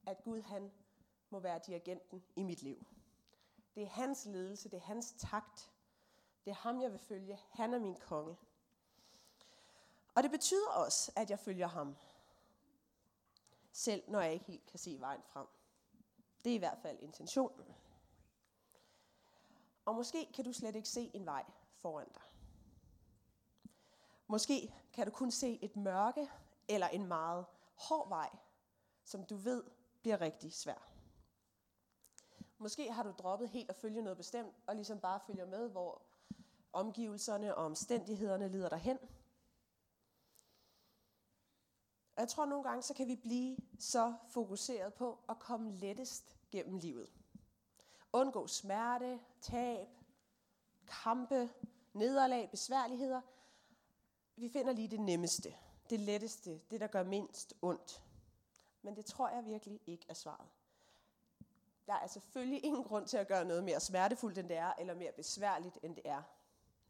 at 0.06 0.22
Gud 0.22 0.42
han 0.42 0.72
må 1.30 1.40
være 1.40 1.61
dirigenten 1.66 2.24
i 2.37 2.42
mit 2.42 2.62
liv. 2.62 2.87
Det 3.74 3.83
er 3.83 3.88
hans 3.88 4.24
ledelse, 4.26 4.68
det 4.70 4.76
er 4.76 4.80
hans 4.80 5.14
takt. 5.18 5.72
Det 6.44 6.50
er 6.50 6.54
ham, 6.54 6.83
jeg 6.83 6.90
vil 6.92 6.98
følge. 6.98 7.40
Han 7.50 7.74
er 7.74 7.78
min 7.78 7.96
konge. 7.96 8.37
Og 10.14 10.22
det 10.22 10.30
betyder 10.30 10.68
også, 10.68 11.12
at 11.16 11.30
jeg 11.30 11.38
følger 11.38 11.66
ham. 11.66 11.96
Selv 13.72 14.02
når 14.09 14.20
jeg 14.20 14.33
ikke 14.33 14.44
helt 14.44 14.66
kan 14.66 14.78
se 14.78 14.96
vejen 15.00 15.22
frem. 15.22 15.46
Det 16.44 16.50
er 16.50 16.54
i 16.54 16.59
hvert 16.59 16.78
fald 16.83 16.98
intentionen. 17.00 17.74
Og 19.85 19.94
måske 19.94 20.33
kan 20.35 20.44
du 20.44 20.52
slet 20.52 20.76
ikke 20.76 20.88
se 20.88 21.11
en 21.14 21.26
vej 21.26 21.44
foran 21.74 22.09
dig. 22.14 22.22
Måske 24.26 24.61
kan 24.61 24.76
kan 24.92 25.06
du 25.06 25.12
kun 25.12 25.30
se 25.30 25.59
et 25.62 25.76
mørke 25.76 26.30
eller 26.70 26.88
en 26.88 27.06
meget 27.06 27.46
hård 27.74 28.09
vej, 28.09 28.30
som 29.04 29.24
du 29.24 29.37
ved 29.37 29.64
bliver 30.02 30.20
rigtig 30.20 30.52
svær. 30.52 30.90
Måske 32.59 32.92
har 32.92 33.02
du 33.02 33.11
droppet 33.18 33.48
helt 33.48 33.70
at 33.70 33.76
følge 33.76 34.02
noget 34.02 34.16
bestemt, 34.16 34.54
og 34.66 34.74
ligesom 34.74 35.00
bare 35.00 35.20
følger 35.26 35.46
med, 35.46 35.68
hvor 35.68 36.02
omgivelserne 36.72 37.54
og 37.54 37.64
omstændighederne 37.64 38.48
leder 38.48 38.68
dig 38.68 38.78
hen. 38.78 38.98
Og 42.16 42.20
jeg 42.20 42.28
tror 42.28 42.44
nogle 42.44 42.64
gange, 42.64 42.83
så 42.83 42.94
kan 42.94 43.09
vi 43.09 43.16
blive 43.16 43.56
så 43.78 44.14
fokuseret 44.28 44.94
på 44.94 45.18
at 45.28 45.38
komme 45.38 45.70
lettest 45.70 46.37
gennem 46.50 46.76
livet. 46.76 47.12
Undgå 48.12 48.46
smerte, 48.46 49.20
tab, 49.40 49.88
kampe, 50.87 51.50
nederlag, 51.92 52.50
besværligheder. 52.50 53.20
Vi 54.37 54.48
finder 54.48 54.72
lige 54.72 54.88
det 54.88 55.00
nemmeste, 55.00 55.54
det 55.90 56.00
letteste, 56.00 56.61
det 56.70 56.81
der 56.81 56.87
gør 56.87 57.03
mindst 57.03 57.55
ondt. 57.62 58.03
Men 58.83 58.96
det 58.96 59.05
tror 59.05 59.29
jeg 59.29 59.44
virkelig 59.44 59.81
ikke 59.87 60.07
er 60.09 60.14
svaret. 60.14 60.48
Der 61.87 61.94
er 61.94 62.07
selvfølgelig 62.07 62.64
ingen 62.64 62.85
grund 62.85 63.07
til 63.07 63.16
at 63.16 63.29
gøre 63.29 63.44
noget 63.44 63.64
mere 63.64 63.81
smertefuldt, 63.81 64.38
end 64.38 64.48
det 64.48 64.57
er, 64.57 64.72
eller 64.79 64.94
mere 64.94 65.12
besværligt, 65.12 65.79
end 65.83 65.96
det 65.96 66.03
er. 66.05 66.22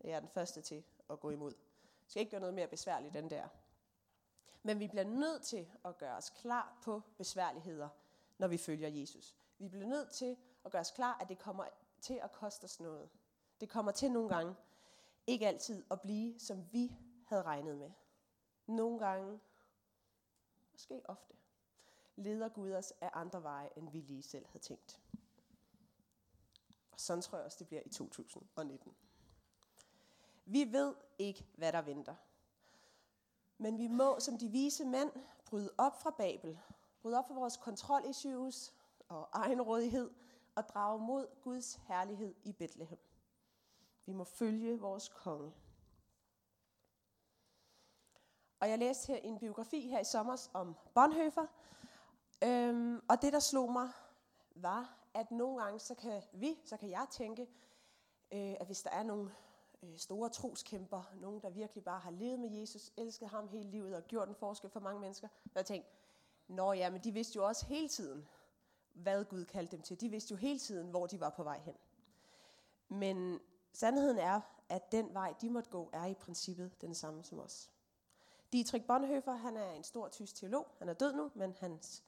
Jeg 0.05 0.13
er 0.13 0.21
den 0.21 0.29
første 0.29 0.61
til 0.61 0.85
at 1.11 1.21
gå 1.21 1.31
imod. 1.31 1.53
Jeg 1.83 2.09
skal 2.09 2.21
ikke 2.21 2.31
gøre 2.31 2.41
noget 2.41 2.55
mere 2.55 2.67
besværligt, 2.67 3.17
end 3.17 3.31
det 3.31 3.39
er. 3.39 3.49
Men 4.63 4.81
vi 4.81 4.89
bliver 4.89 5.05
nødt 5.05 5.43
til 5.43 5.69
at 5.85 5.99
gøre 5.99 6.17
os 6.17 6.31
klar 6.31 6.79
på 6.83 7.03
besværligheder, 7.17 7.89
når 8.39 8.49
vi 8.49 8.57
følger 8.57 8.89
Jesus. 8.89 9.37
Vi 9.59 9.69
bliver 9.69 9.87
nødt 9.87 10.11
til 10.11 10.37
at 10.65 10.71
gøre 10.71 10.81
os 10.81 10.91
klar, 10.91 11.19
at 11.21 11.29
det 11.29 11.39
kommer 11.39 11.65
til 12.01 12.21
at 12.23 12.33
koste 12.33 12.65
os 12.65 12.81
noget. 12.81 13.09
Det 13.61 13.69
kommer 13.69 13.93
til 13.93 14.13
nogle 14.13 14.29
gange 14.29 14.55
ikke 15.27 15.49
altid 15.49 15.85
at 15.91 16.01
blive, 16.01 16.39
som 16.39 16.73
vi 16.73 16.97
havde 17.27 17.43
regnet 17.43 17.77
med. 17.79 17.91
Nogle 18.71 18.99
gange, 18.99 19.41
måske 20.73 21.03
ofte, 21.05 21.35
leder 22.17 22.49
Gud 22.49 22.73
os 22.73 22.93
af 23.01 23.11
andre 23.13 23.43
veje, 23.43 23.71
end 23.77 23.91
vi 23.91 24.01
lige 24.01 24.23
selv 24.23 24.47
havde 24.47 24.65
tænkt. 24.65 25.01
Og 26.93 27.01
sådan 27.01 27.23
tror 27.23 27.39
jeg 27.39 27.45
også, 27.45 27.59
det 27.59 27.67
bliver 27.67 27.83
i 27.87 27.89
2019. 27.89 28.95
Vi 30.45 30.73
ved 30.73 30.95
ikke, 31.19 31.47
hvad 31.55 31.73
der 31.73 31.83
venter. 31.83 32.15
Men 33.59 33.79
vi 33.79 33.87
må 33.87 34.21
som 34.21 34.39
de 34.39 34.49
vise 34.49 34.85
mænd 34.85 35.13
bryde 35.47 35.71
op 35.79 36.03
fra 36.03 36.11
Babel, 36.11 36.59
bryde 37.03 37.19
op 37.19 37.29
fra 37.29 37.35
vores 37.35 37.57
kontrolissues 37.57 38.75
og 39.09 39.29
egenrådighed 39.33 40.11
og 40.55 40.69
drage 40.69 40.99
mod 40.99 41.27
Guds 41.43 41.75
herlighed 41.75 42.35
i 42.45 42.53
Bethlehem. 42.53 42.99
Vi 44.07 44.13
må 44.13 44.25
følge 44.25 44.81
vores 44.81 45.09
konge. 45.09 45.53
Og 48.61 48.71
jeg 48.71 48.79
læste 48.79 49.07
her 49.13 49.17
en 49.17 49.39
biografi 49.39 49.89
her 49.89 50.01
i 50.01 50.05
sommer 50.05 50.49
om 50.53 50.77
Bonhoeffer, 50.95 51.47
øhm, 52.45 53.01
og 53.09 53.23
det 53.23 53.33
der 53.33 53.39
slog 53.39 53.73
mig 53.73 53.91
var, 54.55 54.97
at 55.15 55.31
nogle 55.31 55.63
gange 55.63 55.79
så 55.79 55.95
kan 55.95 56.23
vi, 56.33 56.59
så 56.65 56.77
kan 56.77 56.91
jeg 56.91 57.07
tænke, 57.11 57.43
øh, 58.33 58.55
at 58.61 58.67
hvis 58.67 58.83
der 58.83 58.91
er 58.91 59.03
nogle 59.03 59.31
øh, 59.83 59.99
store 59.99 60.29
troskæmper, 60.29 61.03
nogen 61.21 61.43
der 61.43 61.51
virkelig 61.51 61.85
bare 61.85 62.01
har 62.01 62.11
levet 62.11 62.39
med 62.39 62.51
Jesus, 62.51 62.93
elsket 62.97 63.29
ham 63.29 63.49
hele 63.49 63.71
livet 63.71 63.97
og 63.97 64.03
gjort 64.03 64.29
en 64.29 64.35
forskel 64.35 64.71
for 64.71 64.81
mange 64.81 65.01
mennesker, 65.01 65.29
og 65.45 65.51
jeg 65.55 65.67
tænkte, 65.67 65.91
nå 66.49 66.73
ja, 66.73 66.91
men 66.91 67.01
de 67.05 67.13
vidste 67.13 67.37
jo 67.37 67.47
også 67.47 67.67
hele 67.67 67.89
tiden, 67.89 68.29
hvad 68.93 69.25
Gud 69.25 69.45
kaldte 69.45 69.77
dem 69.77 69.83
til. 69.83 70.01
De 70.01 70.09
vidste 70.09 70.33
jo 70.33 70.37
hele 70.37 70.59
tiden, 70.59 70.91
hvor 70.91 71.07
de 71.07 71.21
var 71.21 71.31
på 71.31 71.43
vej 71.43 71.59
hen. 71.59 71.75
Men 72.89 73.41
sandheden 73.73 74.19
er, 74.19 74.41
at 74.69 74.93
den 74.93 75.15
vej, 75.15 75.35
de 75.41 75.51
måtte 75.51 75.71
gå, 75.71 75.91
er 75.93 76.07
i 76.07 76.15
princippet 76.15 76.81
den 76.81 76.95
samme 76.95 77.25
som 77.25 77.41
os. 77.41 77.71
Dietrich 78.53 78.87
Bonhoeffer, 78.87 79.33
han 79.33 79.57
er 79.57 79.73
en 79.73 79.85
stor 79.85 80.09
tysk 80.09 80.35
teolog. 80.35 80.67
Han 80.79 80.89
er 80.89 80.93
død 80.93 81.13
nu, 81.13 81.31
men 81.35 81.55
hans 81.61 82.03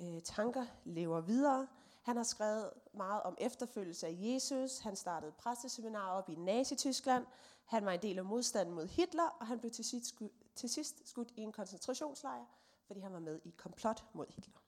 øh, 0.00 0.22
tanker 0.22 0.66
lever 0.84 1.20
videre. 1.20 1.68
Han 2.02 2.16
har 2.16 2.24
skrevet 2.24 2.70
meget 2.92 3.22
om 3.22 3.36
efterfølgelse 3.40 4.06
af 4.06 4.14
Jesus. 4.18 4.78
Han 4.78 4.96
startede 4.96 5.32
præsteseminar 5.32 6.10
op 6.10 6.28
i 6.28 6.34
Nazi-Tyskland. 6.34 7.26
Han 7.64 7.84
var 7.84 7.92
en 7.92 8.02
del 8.02 8.18
af 8.18 8.24
modstanden 8.24 8.74
mod 8.74 8.86
Hitler, 8.86 9.28
og 9.40 9.46
han 9.46 9.58
blev 9.58 9.70
til 9.70 9.84
sidst, 9.84 10.06
skudt, 10.06 10.32
til 10.54 10.68
sidst 10.68 11.08
skudt 11.08 11.32
i 11.36 11.40
en 11.40 11.52
koncentrationslejr, 11.52 12.44
fordi 12.86 13.00
han 13.00 13.12
var 13.12 13.18
med 13.18 13.40
i 13.44 13.54
komplot 13.56 14.04
mod 14.12 14.26
Hitler. 14.28 14.60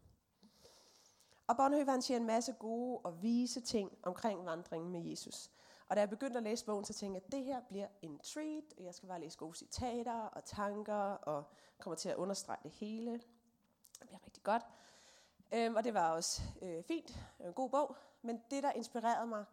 Og 1.47 1.57
Bonhoeffer 1.57 1.93
han 1.93 2.03
siger 2.03 2.19
en 2.19 2.27
masse 2.27 2.53
gode 2.53 2.99
og 2.99 3.23
vise 3.23 3.61
ting 3.61 3.99
omkring 4.03 4.47
vandringen 4.47 4.93
med 4.93 5.01
Jesus. 5.01 5.51
Og 5.89 5.97
da 5.97 6.01
jeg 6.01 6.11
begyndte 6.11 6.37
at 6.37 6.43
læse 6.43 6.65
bogen, 6.65 6.85
så 6.85 6.93
tænkte 6.93 7.17
jeg, 7.17 7.25
at 7.27 7.33
det 7.33 7.45
her 7.45 7.61
bliver 7.69 7.89
en 8.03 8.19
treat, 8.19 8.65
og 8.79 8.85
jeg 8.85 8.95
skal 8.95 9.09
bare 9.09 9.21
læse 9.21 9.39
gode 9.39 9.55
citater 9.55 10.21
og 10.21 10.45
tanker, 10.45 10.95
og 11.13 11.45
kommer 11.79 11.97
til 11.97 12.09
at 12.09 12.17
understrege 12.17 12.59
det 12.63 12.71
hele. 12.71 13.13
Det 13.13 14.09
bliver 14.09 14.27
rigtig 14.27 14.43
godt. 14.43 14.63
Øhm, 15.53 15.75
og 15.75 15.85
det 15.85 15.95
var 15.95 16.11
også 16.11 16.43
øh, 16.63 16.85
fint, 16.85 17.19
en 17.41 17.53
god 17.53 17.71
bog. 17.71 17.97
Men 18.23 18.43
det, 18.51 18.63
der 18.63 18.73
inspirerede 18.73 19.27
mig 19.27 19.45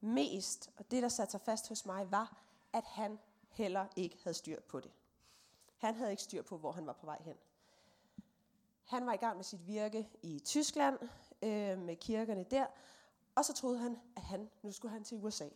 mest, 0.00 0.70
og 0.76 0.90
det, 0.90 1.02
der 1.02 1.08
satte 1.08 1.30
sig 1.30 1.40
fast 1.40 1.68
hos 1.68 1.86
mig, 1.86 2.10
var, 2.10 2.42
at 2.72 2.84
han 2.84 3.18
heller 3.48 3.86
ikke 3.96 4.18
havde 4.22 4.34
styr 4.34 4.60
på 4.60 4.80
det. 4.80 4.90
Han 5.78 5.94
havde 5.94 6.10
ikke 6.10 6.22
styr 6.22 6.42
på, 6.42 6.58
hvor 6.58 6.72
han 6.72 6.86
var 6.86 6.92
på 6.92 7.06
vej 7.06 7.22
hen. 7.22 7.36
Han 8.84 9.06
var 9.06 9.12
i 9.12 9.16
gang 9.16 9.36
med 9.36 9.44
sit 9.44 9.66
virke 9.66 10.10
i 10.22 10.38
Tyskland, 10.38 10.98
øh, 11.42 11.78
med 11.78 11.96
kirkerne 11.96 12.44
der, 12.44 12.66
og 13.34 13.44
så 13.44 13.52
troede 13.52 13.78
han, 13.78 14.00
at 14.16 14.22
han 14.22 14.50
nu 14.62 14.72
skulle 14.72 14.92
han 14.92 15.04
til 15.04 15.18
USA. 15.24 15.48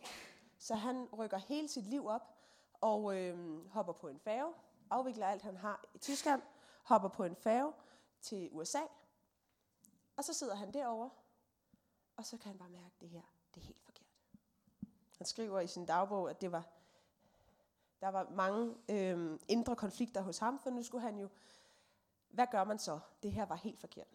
Så 0.57 0.75
han 0.75 1.05
rykker 1.17 1.37
hele 1.37 1.67
sit 1.67 1.87
liv 1.87 2.07
op 2.07 2.37
og 2.81 3.17
øh, 3.17 3.67
hopper 3.69 3.93
på 3.93 4.07
en 4.07 4.19
færge, 4.19 4.53
afvikler 4.89 5.27
alt, 5.27 5.41
han 5.41 5.57
har 5.57 5.85
i 5.93 5.97
Tyskland, 5.97 6.41
hopper 6.83 7.09
på 7.09 7.23
en 7.23 7.35
færge 7.35 7.73
til 8.21 8.49
USA, 8.51 8.81
og 10.17 10.23
så 10.23 10.33
sidder 10.33 10.55
han 10.55 10.73
derovre, 10.73 11.09
og 12.17 12.25
så 12.25 12.37
kan 12.37 12.47
han 12.47 12.57
bare 12.57 12.69
mærke, 12.69 12.85
at 12.85 13.01
det 13.01 13.09
her, 13.09 13.21
det 13.55 13.61
er 13.61 13.65
helt 13.65 13.83
forkert. 13.83 14.07
Han 15.17 15.25
skriver 15.27 15.59
i 15.59 15.67
sin 15.67 15.85
dagbog, 15.85 16.29
at 16.29 16.41
det 16.41 16.51
var, 16.51 16.67
der 18.01 18.07
var 18.07 18.29
mange 18.29 18.75
øh, 18.89 19.39
indre 19.47 19.75
konflikter 19.75 20.21
hos 20.21 20.37
ham, 20.37 20.59
for 20.59 20.69
nu 20.69 20.83
skulle 20.83 21.01
han 21.01 21.19
jo, 21.19 21.29
hvad 22.29 22.47
gør 22.51 22.63
man 22.63 22.79
så? 22.79 22.99
Det 23.23 23.31
her 23.31 23.45
var 23.45 23.55
helt 23.55 23.79
forkert. 23.79 24.07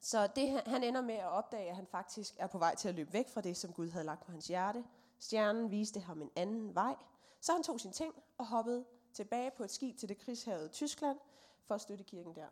Så 0.00 0.26
det, 0.26 0.62
han 0.66 0.84
ender 0.84 1.00
med 1.00 1.14
at 1.14 1.28
opdage, 1.28 1.68
at 1.68 1.76
han 1.76 1.86
faktisk 1.86 2.34
er 2.38 2.46
på 2.46 2.58
vej 2.58 2.74
til 2.74 2.88
at 2.88 2.94
løbe 2.94 3.12
væk 3.12 3.28
fra 3.28 3.40
det, 3.40 3.56
som 3.56 3.72
Gud 3.72 3.88
havde 3.88 4.04
lagt 4.04 4.24
på 4.24 4.32
hans 4.32 4.46
hjerte. 4.46 4.84
Stjernen 5.18 5.70
viste 5.70 6.00
ham 6.00 6.22
en 6.22 6.30
anden 6.36 6.74
vej. 6.74 6.96
Så 7.40 7.52
han 7.52 7.62
tog 7.62 7.80
sin 7.80 7.92
ting 7.92 8.14
og 8.38 8.46
hoppede 8.46 8.84
tilbage 9.12 9.50
på 9.50 9.64
et 9.64 9.70
skib 9.70 9.96
til 9.96 10.08
det 10.08 10.18
krigshavede 10.18 10.68
Tyskland 10.68 11.18
for 11.64 11.74
at 11.74 11.80
støtte 11.80 12.04
kirken 12.04 12.34
der. 12.34 12.46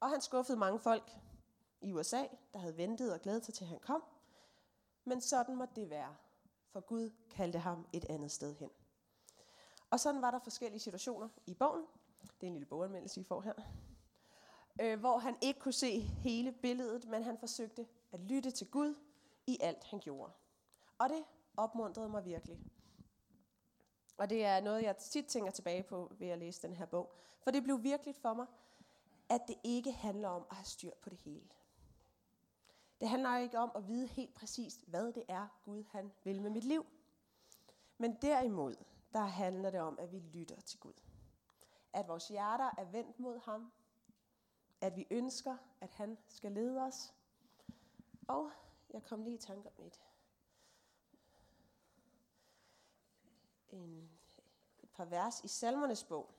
Og 0.00 0.10
han 0.10 0.20
skuffede 0.20 0.58
mange 0.58 0.78
folk 0.78 1.12
i 1.80 1.92
USA, 1.92 2.24
der 2.52 2.58
havde 2.58 2.76
ventet 2.76 3.12
og 3.12 3.20
glædet 3.20 3.44
sig 3.44 3.54
til, 3.54 3.64
at 3.64 3.68
han 3.68 3.78
kom. 3.78 4.04
Men 5.04 5.20
sådan 5.20 5.56
måtte 5.56 5.74
det 5.80 5.90
være, 5.90 6.16
for 6.70 6.80
Gud 6.80 7.10
kaldte 7.30 7.58
ham 7.58 7.86
et 7.92 8.04
andet 8.04 8.32
sted 8.32 8.54
hen. 8.54 8.70
Og 9.90 10.00
sådan 10.00 10.22
var 10.22 10.30
der 10.30 10.38
forskellige 10.38 10.80
situationer 10.80 11.28
i 11.46 11.54
bogen. 11.54 11.84
Det 12.40 12.42
er 12.42 12.46
en 12.46 12.52
lille 12.52 12.66
boganmeldelse, 12.66 13.20
I 13.20 13.24
får 13.24 13.40
her 13.40 13.52
øh, 14.80 15.00
hvor 15.00 15.18
han 15.18 15.36
ikke 15.40 15.60
kunne 15.60 15.72
se 15.72 16.00
hele 16.00 16.52
billedet, 16.52 17.08
men 17.08 17.22
han 17.22 17.38
forsøgte 17.38 17.86
at 18.12 18.20
lytte 18.20 18.50
til 18.50 18.70
Gud 18.70 18.94
i 19.46 19.58
alt, 19.60 19.84
han 19.84 20.00
gjorde. 20.00 20.32
Og 20.98 21.08
det 21.08 21.24
opmuntrede 21.56 22.08
mig 22.08 22.24
virkelig. 22.24 22.58
Og 24.18 24.30
det 24.30 24.44
er 24.44 24.60
noget, 24.60 24.82
jeg 24.82 24.96
tit 24.96 25.26
tænker 25.26 25.50
tilbage 25.50 25.82
på 25.82 26.12
ved 26.18 26.28
at 26.28 26.38
læse 26.38 26.62
den 26.62 26.76
her 26.76 26.86
bog. 26.86 27.14
For 27.40 27.50
det 27.50 27.62
blev 27.62 27.82
virkelig 27.82 28.14
for 28.14 28.34
mig, 28.34 28.46
at 29.28 29.40
det 29.48 29.56
ikke 29.64 29.92
handler 29.92 30.28
om 30.28 30.46
at 30.50 30.56
have 30.56 30.64
styr 30.64 30.90
på 31.02 31.10
det 31.10 31.18
hele. 31.18 31.48
Det 33.00 33.08
handler 33.08 33.38
ikke 33.38 33.58
om 33.58 33.70
at 33.74 33.88
vide 33.88 34.06
helt 34.06 34.34
præcist, 34.34 34.84
hvad 34.86 35.12
det 35.12 35.24
er, 35.28 35.46
Gud 35.64 35.84
han 35.90 36.12
vil 36.24 36.42
med 36.42 36.50
mit 36.50 36.64
liv. 36.64 36.86
Men 37.98 38.16
derimod, 38.22 38.76
der 39.12 39.20
handler 39.20 39.70
det 39.70 39.80
om, 39.80 39.98
at 39.98 40.12
vi 40.12 40.18
lytter 40.18 40.60
til 40.60 40.80
Gud. 40.80 40.92
At 41.92 42.08
vores 42.08 42.28
hjerter 42.28 42.70
er 42.78 42.84
vendt 42.84 43.20
mod 43.20 43.40
ham, 43.40 43.72
at 44.80 44.96
vi 44.96 45.06
ønsker, 45.10 45.56
at 45.80 45.90
han 45.90 46.18
skal 46.28 46.52
lede 46.52 46.80
os. 46.80 47.14
Og 48.28 48.50
jeg 48.90 49.02
kom 49.02 49.22
lige 49.22 49.34
i 49.34 49.38
tanke 49.38 49.68
om 49.78 49.84
et, 49.84 50.00
en, 53.70 54.10
et 54.82 54.90
par 54.90 55.04
vers 55.04 55.40
i 55.44 55.48
Salmernes 55.48 56.04
bog. 56.04 56.34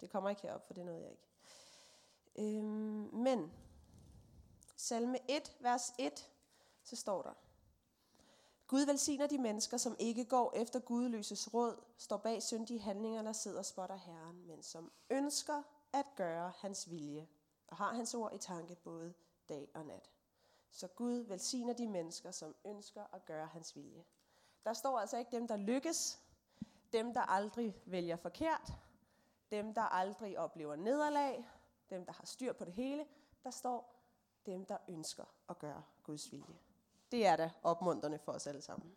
Det 0.00 0.10
kommer 0.10 0.30
ikke 0.30 0.42
herop, 0.42 0.66
for 0.66 0.74
det 0.74 0.86
nåede 0.86 1.02
jeg 1.02 1.10
ikke. 1.10 1.28
Øhm, 2.36 3.14
men 3.14 3.52
salme 4.76 5.18
1, 5.30 5.56
vers 5.60 5.92
1, 5.98 6.30
så 6.82 6.96
står 6.96 7.22
der, 7.22 7.32
Gud 8.66 8.86
velsigner 8.86 9.26
de 9.26 9.38
mennesker, 9.38 9.76
som 9.76 9.96
ikke 9.98 10.24
går 10.24 10.52
efter 10.56 10.80
gudløses 10.80 11.54
råd, 11.54 11.84
står 11.98 12.16
bag 12.16 12.42
syndige 12.42 12.80
handlinger, 12.80 13.22
der 13.22 13.32
sidder 13.32 13.58
og 13.58 13.66
spotter 13.66 13.96
Herren, 13.96 14.46
men 14.46 14.62
som 14.62 14.92
ønsker 15.10 15.62
at 15.92 16.06
gøre 16.16 16.52
hans 16.56 16.90
vilje 16.90 17.28
og 17.74 17.78
har 17.78 17.94
hans 17.94 18.14
ord 18.14 18.34
i 18.34 18.38
tanke 18.38 18.74
både 18.74 19.14
dag 19.48 19.70
og 19.74 19.86
nat. 19.86 20.10
Så 20.70 20.88
Gud 20.88 21.14
velsigner 21.14 21.72
de 21.72 21.88
mennesker, 21.88 22.30
som 22.30 22.54
ønsker 22.64 23.04
at 23.12 23.24
gøre 23.24 23.46
hans 23.46 23.76
vilje. 23.76 24.04
Der 24.64 24.72
står 24.72 24.98
altså 24.98 25.16
ikke 25.16 25.30
dem, 25.30 25.48
der 25.48 25.56
lykkes, 25.56 26.22
dem, 26.92 27.14
der 27.14 27.20
aldrig 27.20 27.74
vælger 27.86 28.16
forkert, 28.16 28.72
dem, 29.50 29.74
der 29.74 29.82
aldrig 29.82 30.38
oplever 30.38 30.76
nederlag, 30.76 31.48
dem, 31.90 32.06
der 32.06 32.12
har 32.12 32.26
styr 32.26 32.52
på 32.52 32.64
det 32.64 32.72
hele. 32.72 33.06
Der 33.44 33.50
står 33.50 34.04
dem, 34.46 34.66
der 34.66 34.78
ønsker 34.88 35.24
at 35.48 35.58
gøre 35.58 35.82
Guds 36.02 36.32
vilje. 36.32 36.58
Det 37.12 37.26
er 37.26 37.36
da 37.36 37.50
opmuntrende 37.62 38.18
for 38.18 38.32
os 38.32 38.46
alle 38.46 38.62
sammen. 38.62 38.96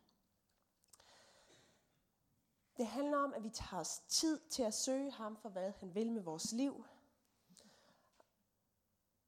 Det 2.77 2.87
handler 2.87 3.17
om, 3.17 3.33
at 3.33 3.43
vi 3.43 3.49
tager 3.49 3.81
os 3.81 3.99
tid 3.99 4.39
til 4.49 4.63
at 4.63 4.73
søge 4.73 5.11
ham 5.11 5.37
for, 5.37 5.49
hvad 5.49 5.71
han 5.71 5.95
vil 5.95 6.11
med 6.11 6.21
vores 6.21 6.51
liv. 6.51 6.85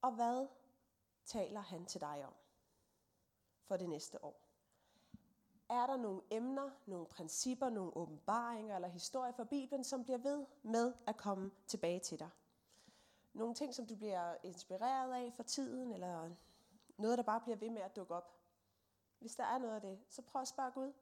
Og 0.01 0.11
hvad 0.11 0.47
taler 1.25 1.59
han 1.59 1.85
til 1.85 2.01
dig 2.01 2.25
om 2.25 2.33
for 3.61 3.77
det 3.77 3.89
næste 3.89 4.23
år? 4.23 4.41
Er 5.69 5.87
der 5.87 5.97
nogle 5.97 6.21
emner, 6.31 6.69
nogle 6.85 7.05
principper, 7.05 7.69
nogle 7.69 7.97
åbenbaringer 7.97 8.75
eller 8.75 8.87
historier 8.87 9.31
fra 9.31 9.43
Bibelen, 9.43 9.83
som 9.83 10.03
bliver 10.03 10.17
ved 10.17 10.45
med 10.63 10.93
at 11.07 11.17
komme 11.17 11.51
tilbage 11.67 11.99
til 11.99 12.19
dig? 12.19 12.29
Nogle 13.33 13.55
ting, 13.55 13.75
som 13.75 13.87
du 13.87 13.95
bliver 13.95 14.35
inspireret 14.43 15.13
af 15.13 15.33
for 15.33 15.43
tiden, 15.43 15.91
eller 15.91 16.29
noget, 16.97 17.17
der 17.17 17.23
bare 17.23 17.41
bliver 17.41 17.57
ved 17.57 17.69
med 17.69 17.81
at 17.81 17.95
dukke 17.95 18.15
op. 18.15 18.35
Hvis 19.19 19.35
der 19.35 19.43
er 19.43 19.57
noget 19.57 19.75
af 19.75 19.81
det, 19.81 19.99
så 20.09 20.21
prøv 20.21 20.41
at 20.41 20.47
spørge 20.47 20.71
Gud, 20.71 20.93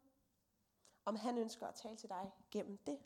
om 1.05 1.15
han 1.15 1.37
ønsker 1.37 1.67
at 1.67 1.75
tale 1.75 1.95
til 1.95 2.09
dig 2.09 2.31
gennem 2.51 2.77
det. 2.77 2.99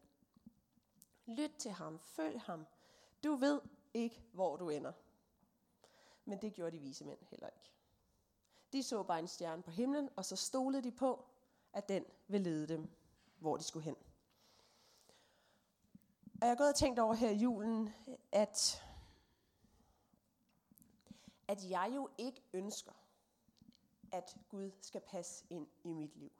Lyt 1.25 1.51
til 1.59 1.71
ham, 1.71 1.99
følg 1.99 2.41
ham. 2.41 2.65
Du 3.23 3.35
ved 3.35 3.61
ikke, 3.93 4.23
hvor 4.33 4.55
du 4.55 4.69
ender. 4.69 4.93
Men 6.25 6.41
det 6.41 6.53
gjorde 6.53 6.77
de 6.77 6.81
vise 6.81 7.05
mænd 7.05 7.19
heller 7.21 7.47
ikke. 7.47 7.71
De 8.73 8.83
så 8.83 9.03
bare 9.03 9.19
en 9.19 9.27
stjerne 9.27 9.63
på 9.63 9.71
himlen, 9.71 10.09
og 10.15 10.25
så 10.25 10.35
stolede 10.35 10.83
de 10.83 10.91
på, 10.91 11.25
at 11.73 11.89
den 11.89 12.05
ville 12.27 12.49
lede 12.49 12.67
dem, 12.67 12.89
hvor 13.39 13.57
de 13.57 13.63
skulle 13.63 13.83
hen. 13.83 13.95
Og 16.33 16.47
jeg 16.47 16.49
har 16.49 16.55
gået 16.55 16.69
og 16.69 16.75
tænkt 16.75 16.99
over 16.99 17.13
her 17.13 17.29
i 17.29 17.35
julen, 17.35 17.93
at, 18.31 18.83
at 21.47 21.69
jeg 21.69 21.91
jo 21.95 22.09
ikke 22.17 22.41
ønsker, 22.53 22.91
at 24.11 24.37
Gud 24.49 24.71
skal 24.81 25.01
passe 25.01 25.45
ind 25.49 25.67
i 25.83 25.93
mit 25.93 26.15
liv. 26.15 26.31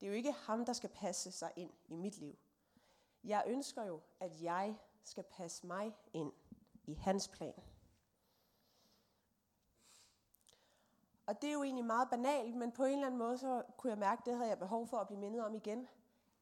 Det 0.00 0.06
er 0.06 0.10
jo 0.10 0.16
ikke 0.16 0.32
ham, 0.32 0.64
der 0.64 0.72
skal 0.72 0.90
passe 0.90 1.32
sig 1.32 1.52
ind 1.56 1.72
i 1.88 1.96
mit 1.96 2.18
liv. 2.18 2.38
Jeg 3.24 3.44
ønsker 3.46 3.84
jo, 3.84 4.00
at 4.20 4.42
jeg 4.42 4.76
skal 5.04 5.24
passe 5.24 5.66
mig 5.66 5.96
ind 6.12 6.32
i 6.86 6.94
hans 6.94 7.28
plan. 7.28 7.62
Og 11.26 11.42
det 11.42 11.48
er 11.48 11.52
jo 11.52 11.62
egentlig 11.62 11.84
meget 11.84 12.10
banalt, 12.10 12.56
men 12.56 12.72
på 12.72 12.84
en 12.84 12.92
eller 12.92 13.06
anden 13.06 13.18
måde, 13.18 13.38
så 13.38 13.62
kunne 13.76 13.90
jeg 13.90 13.98
mærke, 13.98 14.20
at 14.20 14.26
det 14.26 14.34
havde 14.34 14.48
jeg 14.48 14.58
behov 14.58 14.86
for 14.86 14.96
at 14.98 15.06
blive 15.06 15.20
mindet 15.20 15.44
om 15.44 15.54
igen. 15.54 15.88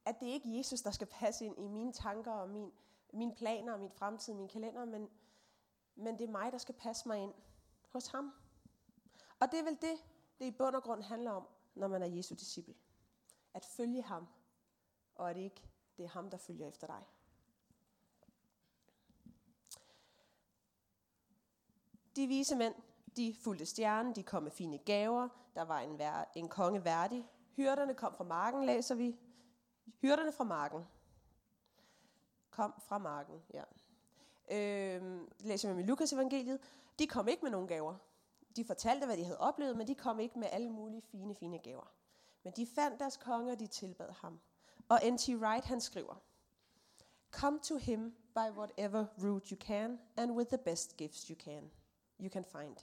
At 0.05 0.21
det 0.21 0.29
er 0.29 0.33
ikke 0.33 0.59
Jesus, 0.59 0.81
der 0.81 0.91
skal 0.91 1.07
passe 1.07 1.45
ind 1.45 1.59
i 1.59 1.69
mine 1.69 1.93
tanker 1.93 2.33
og 2.33 2.49
min, 2.49 2.73
mine 3.13 3.35
planer 3.35 3.73
og 3.73 3.81
min 3.81 3.91
fremtid, 3.91 4.35
min 4.35 4.49
kalender, 4.49 4.85
men, 4.85 5.09
men 5.95 6.19
det 6.19 6.25
er 6.29 6.31
mig, 6.31 6.53
der 6.53 6.59
skal 6.59 6.75
passe 6.75 7.09
mig 7.09 7.19
ind 7.19 7.35
hos 7.89 8.07
ham. 8.07 8.33
Og 9.41 9.53
det 9.53 9.61
er 9.61 9.65
vel 9.65 9.79
det, 9.81 10.05
det 10.39 10.45
i 10.45 10.51
bund 10.51 10.77
og 10.77 10.83
grund 10.83 11.03
handler 11.03 11.31
om, 11.31 11.49
når 11.75 11.89
man 11.89 12.03
er 12.03 12.07
Jesu 12.07 12.35
disciple. 12.35 12.75
At 13.55 13.65
følge 13.65 14.03
ham, 14.03 14.27
og 15.15 15.31
at 15.31 15.37
ikke 15.37 15.69
det 15.97 16.05
er 16.05 16.09
ham, 16.09 16.31
der 16.31 16.37
følger 16.37 16.69
efter 16.69 16.87
dig. 16.87 17.03
De 22.17 22.27
vise 22.27 22.57
mænd, 22.57 22.75
de 23.17 23.35
fulgte 23.35 23.67
stjernen, 23.67 24.15
de 24.15 24.23
kom 24.23 24.43
med 24.43 24.51
fine 24.51 24.79
gaver, 24.79 25.29
der 25.55 25.63
var 25.63 25.81
en, 25.81 25.99
vær, 25.99 26.31
en 26.35 26.49
konge 26.49 26.85
værdig. 26.85 27.27
Hyrderne 27.57 27.95
kom 27.95 28.15
fra 28.15 28.25
marken, 28.25 28.65
læser 28.65 28.95
vi. 28.95 29.19
Hyrderne 30.01 30.33
fra 30.33 30.45
marken. 30.45 30.87
Kom 32.51 32.75
fra 32.79 32.99
marken, 32.99 33.43
ja. 33.55 33.63
Øh, 34.51 35.21
læser 35.41 35.69
vi 35.69 35.75
med 35.75 35.85
Lukas 35.85 36.13
evangeliet. 36.13 36.61
De 36.99 37.07
kom 37.07 37.29
ikke 37.29 37.43
med 37.43 37.51
nogen 37.51 37.69
gaver. 37.69 37.95
De 38.57 38.65
fortalte, 38.65 39.07
hvad 39.07 39.17
de 39.17 39.25
havde 39.25 39.39
oplevet, 39.39 39.77
men 39.77 39.87
de 39.87 39.95
kom 39.95 40.21
ikke 40.21 40.39
med 40.39 40.49
alle 40.53 40.71
mulige 40.71 41.03
fine, 41.03 41.35
fine 41.35 41.59
gaver. 41.59 41.93
Men 42.43 42.53
de 42.57 42.67
fandt 42.67 43.01
deres 43.01 43.17
konge, 43.17 43.53
og 43.53 43.61
de 43.61 43.67
tilbad 43.67 44.11
ham. 44.11 44.41
Og 44.89 45.01
N.T. 45.05 45.29
Wright, 45.29 45.65
han 45.65 45.81
skriver, 45.81 46.15
Come 47.31 47.59
to 47.59 47.77
him 47.77 48.15
by 48.35 48.51
whatever 48.57 49.07
route 49.23 49.55
you 49.55 49.57
can, 49.61 49.99
and 50.17 50.31
with 50.31 50.49
the 50.49 50.59
best 50.59 50.97
gifts 50.97 51.27
you 51.29 51.37
can, 51.37 51.71
you 52.21 52.29
can 52.29 52.45
find. 52.45 52.77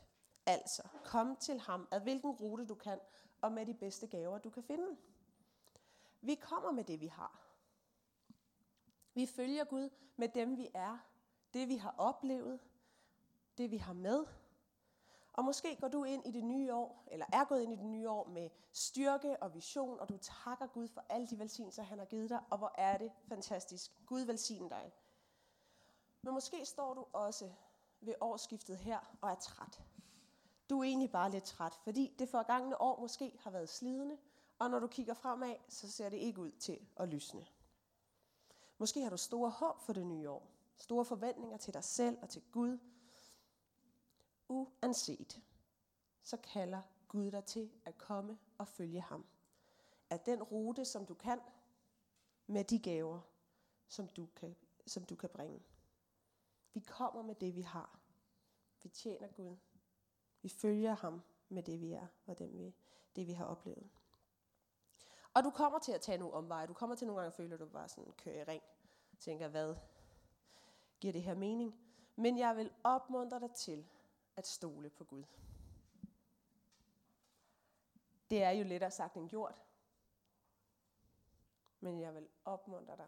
Altså, 0.49 0.83
kom 1.03 1.35
til 1.35 1.59
ham 1.59 1.88
ad 1.91 1.99
hvilken 1.99 2.31
rute 2.31 2.65
du 2.65 2.75
kan, 2.75 2.99
og 3.41 3.51
med 3.51 3.65
de 3.65 3.73
bedste 3.73 4.07
gaver, 4.07 4.38
du 4.38 4.49
kan 4.49 4.63
finde. 4.63 4.97
Vi 6.21 6.35
kommer 6.35 6.71
med 6.71 6.83
det, 6.83 6.99
vi 6.99 7.07
har. 7.07 7.41
Vi 9.13 9.25
følger 9.25 9.63
Gud 9.63 9.89
med 10.15 10.29
dem, 10.29 10.57
vi 10.57 10.69
er. 10.73 10.97
Det, 11.53 11.67
vi 11.67 11.75
har 11.75 11.95
oplevet. 11.97 12.59
Det, 13.57 13.71
vi 13.71 13.77
har 13.77 13.93
med. 13.93 14.25
Og 15.33 15.45
måske 15.45 15.75
går 15.75 15.88
du 15.88 16.03
ind 16.03 16.27
i 16.27 16.31
det 16.31 16.43
nye 16.43 16.73
år, 16.73 17.03
eller 17.07 17.25
er 17.33 17.45
gået 17.45 17.62
ind 17.62 17.73
i 17.73 17.75
det 17.75 17.85
nye 17.85 18.09
år 18.09 18.27
med 18.27 18.49
styrke 18.71 19.43
og 19.43 19.53
vision, 19.53 19.99
og 19.99 20.09
du 20.09 20.17
takker 20.17 20.67
Gud 20.67 20.88
for 20.88 21.05
alle 21.09 21.27
de 21.27 21.39
velsignelser, 21.39 21.83
han 21.83 21.99
har 21.99 22.05
givet 22.05 22.29
dig, 22.29 22.39
og 22.49 22.57
hvor 22.57 22.73
er 22.77 22.97
det 22.97 23.12
fantastisk. 23.27 23.91
Gud 24.05 24.21
velsigne 24.21 24.69
dig. 24.69 24.93
Men 26.21 26.33
måske 26.33 26.65
står 26.65 26.93
du 26.93 27.05
også 27.13 27.51
ved 28.01 28.13
årsskiftet 28.21 28.77
her 28.77 28.99
og 29.21 29.31
er 29.31 29.35
træt. 29.35 29.81
Du 30.69 30.79
er 30.79 30.84
egentlig 30.84 31.12
bare 31.12 31.32
lidt 31.32 31.43
træt, 31.43 31.73
fordi 31.73 32.15
det 32.19 32.29
forgangne 32.29 32.82
år 32.82 32.99
måske 32.99 33.39
har 33.39 33.51
været 33.51 33.69
slidende, 33.69 34.17
og 34.60 34.69
når 34.69 34.79
du 34.79 34.88
kigger 34.88 35.13
fremad, 35.13 35.55
så 35.69 35.91
ser 35.91 36.10
det 36.10 36.17
ikke 36.17 36.41
ud 36.41 36.51
til 36.51 36.88
at 36.97 37.10
lysne. 37.10 37.45
Måske 38.77 39.01
har 39.01 39.10
du 39.10 39.17
store 39.17 39.49
håb 39.49 39.82
for 39.82 39.93
det 39.93 40.05
nye 40.05 40.29
år. 40.29 40.47
Store 40.77 41.05
forventninger 41.05 41.58
til 41.58 41.73
dig 41.73 41.84
selv 41.84 42.17
og 42.21 42.29
til 42.29 42.43
Gud. 42.51 42.77
Uanset, 44.47 45.41
så 46.23 46.38
kalder 46.38 46.82
Gud 47.08 47.32
dig 47.32 47.45
til 47.45 47.71
at 47.86 47.97
komme 47.97 48.38
og 48.58 48.67
følge 48.67 49.01
ham. 49.01 49.25
At 50.10 50.25
den 50.25 50.43
rute, 50.43 50.86
som 50.86 51.05
du 51.05 51.13
kan, 51.13 51.39
med 52.47 52.63
de 52.63 52.79
gaver, 52.79 53.21
som 53.88 54.08
du 54.08 54.25
kan, 54.36 54.55
som 54.88 55.03
du 55.03 55.15
kan 55.15 55.29
bringe. 55.29 55.60
Vi 56.73 56.79
kommer 56.79 57.21
med 57.21 57.36
det, 57.36 57.55
vi 57.55 57.62
har. 57.62 57.99
Vi 58.84 58.89
tjener 58.89 59.27
Gud. 59.27 59.58
Vi 60.41 60.49
følger 60.49 60.95
ham 60.95 61.21
med 61.49 61.63
det, 61.63 61.82
vi 61.82 61.93
er, 61.93 62.08
og 62.25 62.39
dem 62.39 62.58
vi, 62.58 62.75
det, 63.15 63.28
vi 63.28 63.34
har 63.34 63.45
oplevet. 63.45 63.89
Og 65.34 65.43
du 65.43 65.49
kommer 65.49 65.80
til 65.80 65.91
at 65.91 66.02
tage 66.02 66.17
nogle 66.17 66.34
omveje. 66.34 66.67
Du 66.67 66.73
kommer 66.73 66.95
til 66.95 67.08
nogle 67.08 67.21
gange 67.21 67.28
at 67.28 67.34
føle, 67.34 67.54
at 67.54 67.60
du 67.60 67.65
bare 67.65 67.89
sådan 67.89 68.13
kører 68.17 68.41
i 68.41 68.43
ring. 68.43 68.63
Tænker, 69.19 69.47
hvad 69.47 69.75
giver 70.99 71.13
det 71.13 71.23
her 71.23 71.36
mening? 71.36 71.80
Men 72.15 72.38
jeg 72.38 72.56
vil 72.56 72.71
opmuntre 72.84 73.39
dig 73.39 73.52
til 73.52 73.88
at 74.36 74.47
stole 74.47 74.89
på 74.89 75.04
Gud. 75.04 75.23
Det 78.30 78.43
er 78.43 78.49
jo 78.49 78.63
lettere 78.63 78.91
sagt 78.91 79.15
end 79.15 79.30
gjort. 79.30 79.63
Men 81.80 81.99
jeg 81.99 82.15
vil 82.15 82.28
opmuntre 82.45 82.97
dig 82.97 83.08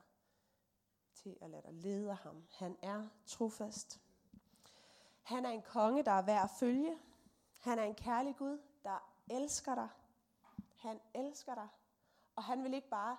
til 1.13 1.37
at 1.41 1.49
lade 1.49 1.61
dig 1.61 1.73
lede 1.73 2.13
ham. 2.13 2.43
Han 2.49 2.77
er 2.81 3.07
trofast. 3.25 4.01
Han 5.21 5.45
er 5.45 5.49
en 5.49 5.61
konge, 5.61 6.03
der 6.03 6.11
er 6.11 6.21
værd 6.21 6.43
at 6.43 6.49
følge. 6.49 6.97
Han 7.61 7.79
er 7.79 7.83
en 7.83 7.95
kærlig 7.95 8.35
Gud, 8.37 8.61
der 8.83 9.11
elsker 9.29 9.75
dig. 9.75 9.89
Han 10.77 10.99
elsker 11.13 11.55
dig. 11.55 11.67
Og 12.35 12.43
han 12.43 12.63
vil 12.63 12.73
ikke 12.73 12.89
bare 12.89 13.17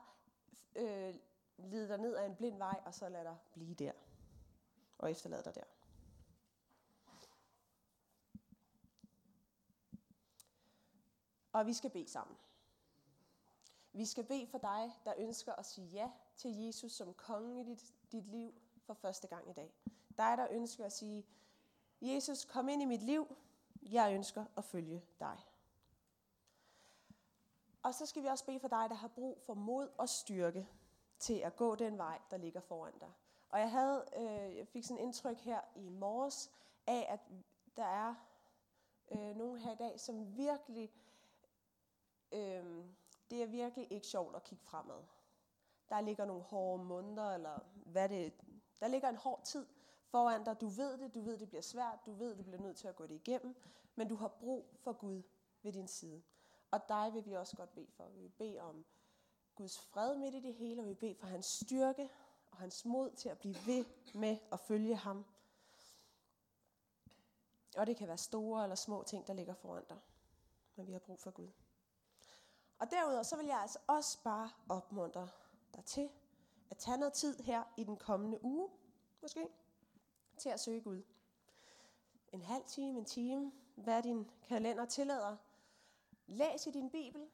øh, 0.77 1.15
lede 1.59 1.89
dig 1.89 1.99
ned 1.99 2.17
ad 2.17 2.27
en 2.27 2.37
blind 2.37 2.59
vej, 2.59 2.81
og 2.85 2.95
så 2.95 3.09
lade 3.09 3.25
dig 3.25 3.37
blive 3.53 3.75
der. 3.75 3.93
Og 4.99 5.11
efterlade 5.11 5.43
dig 5.43 5.55
der. 5.55 5.65
Og 11.53 11.67
vi 11.67 11.73
skal 11.73 11.91
bede 11.91 12.09
sammen. 12.09 12.37
Vi 13.93 14.07
skal 14.07 14.25
bede 14.25 14.47
for 14.47 14.59
dig, 14.59 14.93
der 15.05 15.15
ønsker 15.19 15.53
at 15.53 15.67
sige 15.67 15.87
ja 15.87 16.11
til 16.37 16.51
Jesus 16.51 16.93
som 16.93 17.15
konge 17.15 17.61
i 17.61 17.65
dit, 17.65 17.95
dit 18.13 18.25
liv 18.25 18.55
for 18.87 18.95
første 18.95 19.27
gang 19.27 19.51
i 19.51 19.53
dag. 19.53 19.73
Dig, 20.17 20.39
der 20.39 20.47
ønsker 20.51 20.85
at 20.85 20.93
sige, 20.93 21.27
Jesus, 22.01 22.45
kom 22.45 22.69
ind 22.69 22.83
i 22.83 22.85
mit 22.85 23.03
liv. 23.03 23.37
Jeg 23.83 24.15
ønsker 24.15 24.45
at 24.57 24.65
følge 24.65 25.03
dig. 25.21 25.39
Og 27.83 27.95
så 27.95 28.07
skal 28.07 28.23
vi 28.23 28.29
også 28.29 28.45
bede 28.45 28.61
for 28.61 28.69
dig, 28.69 28.87
der 28.89 28.95
har 28.95 29.09
brug 29.09 29.41
for 29.47 29.55
mod 29.55 29.89
og 29.99 30.09
styrke 30.09 30.69
til 31.19 31.35
at 31.35 31.57
gå 31.57 31.75
den 31.75 31.99
vej, 31.99 32.19
der 32.31 32.37
ligger 32.37 32.61
foran 32.61 32.99
dig. 33.01 33.13
Og 33.49 33.61
jeg 33.61 33.71
havde, 33.71 34.05
øh, 34.17 34.57
jeg 34.57 34.69
fik 34.69 34.85
sådan 34.85 34.99
et 34.99 35.03
indtryk 35.03 35.39
her 35.39 35.61
i 35.75 35.89
morges 35.89 36.51
af, 36.87 37.07
at 37.09 37.21
der 37.77 37.85
er 37.85 38.15
øh, 39.11 39.37
nogen 39.37 39.59
her 39.59 39.73
i 39.73 39.77
dag, 39.77 40.01
som 40.01 40.37
virkelig, 40.37 40.93
øh, 42.33 42.85
det 43.31 43.43
er 43.43 43.47
virkelig 43.47 43.93
ikke 43.93 44.07
sjovt 44.07 44.37
at 44.37 44.45
kigge 44.45 44.65
fremad. 44.65 45.03
Der 45.89 46.01
ligger 46.01 46.25
nogle 46.25 46.43
hårde 46.43 46.85
måneder, 46.85 47.35
eller 47.35 47.59
hvad 47.75 48.09
det, 48.09 48.33
der 48.81 48.89
ligger 48.89 49.09
en 49.09 49.17
hård 49.17 49.43
tid 49.45 49.67
foran 50.13 50.45
dig. 50.45 50.61
Du 50.61 50.69
ved 50.69 50.99
det, 50.99 51.15
du 51.15 51.21
ved 51.21 51.39
det 51.39 51.49
bliver 51.49 51.63
svært, 51.63 51.99
du 52.07 52.13
ved 52.13 52.37
du 52.37 52.43
bliver 52.43 52.61
nødt 52.61 52.77
til 52.77 52.89
at 52.89 52.97
gå 52.97 53.07
det 53.07 53.15
igennem, 53.15 53.57
men 53.95 54.09
du 54.09 54.17
har 54.17 54.29
brug 54.29 54.67
for 54.77 54.93
Gud 54.93 55.23
ved 55.63 55.73
din 55.73 55.89
side. 55.89 56.23
Og 56.71 56.89
dig 56.89 57.11
vil 57.15 57.27
vi 57.27 57.33
også 57.33 57.57
godt 57.57 57.75
bede 57.75 57.91
for. 57.91 58.09
Vi 58.09 58.21
vil 58.21 58.29
bede 58.29 58.61
om 58.61 58.85
Guds 59.55 59.81
fred 59.81 60.17
midt 60.17 60.35
i 60.35 60.41
det 60.41 60.55
hele, 60.55 60.81
og 60.81 60.85
vi 60.85 60.89
vil 60.89 60.95
bede 60.95 61.15
for 61.15 61.27
hans 61.27 61.47
styrke, 61.47 62.11
og 62.51 62.59
hans 62.59 62.85
mod 62.85 63.11
til 63.11 63.29
at 63.29 63.39
blive 63.39 63.57
ved 63.67 63.85
med 64.15 64.39
at 64.53 64.61
følge 64.61 64.97
ham. 64.97 65.25
Og 67.77 67.87
det 67.87 67.97
kan 67.97 68.09
være 68.09 68.19
store 68.19 68.63
eller 68.63 68.77
små 68.77 69.03
ting, 69.03 69.27
der 69.27 69.33
ligger 69.33 69.55
foran 69.55 69.85
dig. 69.89 69.99
Men 70.77 70.87
vi 70.87 70.93
har 70.93 70.99
brug 70.99 71.21
for 71.21 71.31
Gud. 71.31 71.49
Og 72.79 72.91
derudover 72.91 73.23
så 73.23 73.37
vil 73.37 73.47
jeg 73.47 73.59
altså 73.61 73.79
også 73.87 74.23
bare 74.23 74.51
opmuntre 74.69 75.29
dig 75.75 75.85
til 75.85 76.11
at 76.71 76.77
tage 76.77 76.97
noget 76.97 77.13
tid 77.13 77.39
her 77.43 77.65
i 77.77 77.85
den 77.85 77.97
kommende 77.97 78.45
uge, 78.45 78.69
måske, 79.23 79.49
til 80.43 80.49
at 80.49 80.61
søge 80.61 80.81
Gud. 80.81 81.03
En 82.33 82.43
halv 82.43 82.65
time, 82.65 82.99
en 82.99 83.05
time, 83.05 83.53
hvad 83.75 84.03
din 84.03 84.31
kalender 84.49 84.85
tillader. 84.85 85.37
Læs 86.27 86.67
i 86.67 86.71
din 86.71 86.91
bibel. 86.91 87.31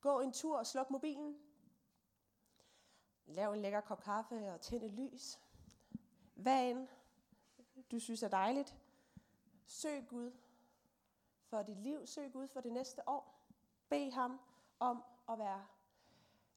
Gå 0.00 0.20
en 0.20 0.32
tur 0.32 0.58
og 0.58 0.66
sluk 0.66 0.90
mobilen. 0.90 1.38
Lav 3.26 3.52
en 3.52 3.62
lækker 3.62 3.80
kop 3.80 4.02
kaffe 4.02 4.52
og 4.52 4.60
tænd 4.60 4.84
et 4.84 4.92
lys. 4.92 5.38
Hvad 6.34 6.70
end 6.70 6.88
du 7.90 7.98
synes 7.98 8.22
er 8.22 8.28
dejligt. 8.28 8.76
Søg 9.66 10.06
Gud 10.08 10.32
for 11.44 11.62
dit 11.62 11.78
liv. 11.78 12.06
Søg 12.06 12.32
Gud 12.32 12.48
for 12.48 12.60
det 12.60 12.72
næste 12.72 13.08
år. 13.08 13.46
Bed 13.88 14.10
ham 14.10 14.40
om 14.78 15.04
at 15.28 15.38
være, 15.38 15.66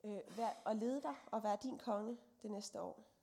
øh, 0.04 0.38
være, 0.38 0.54
at 0.68 0.78
lede 0.78 1.02
dig 1.02 1.16
og 1.32 1.44
være 1.44 1.58
din 1.64 1.78
konge 1.78 2.18
det 2.42 2.52
næste 2.52 2.82
år. 2.82 3.17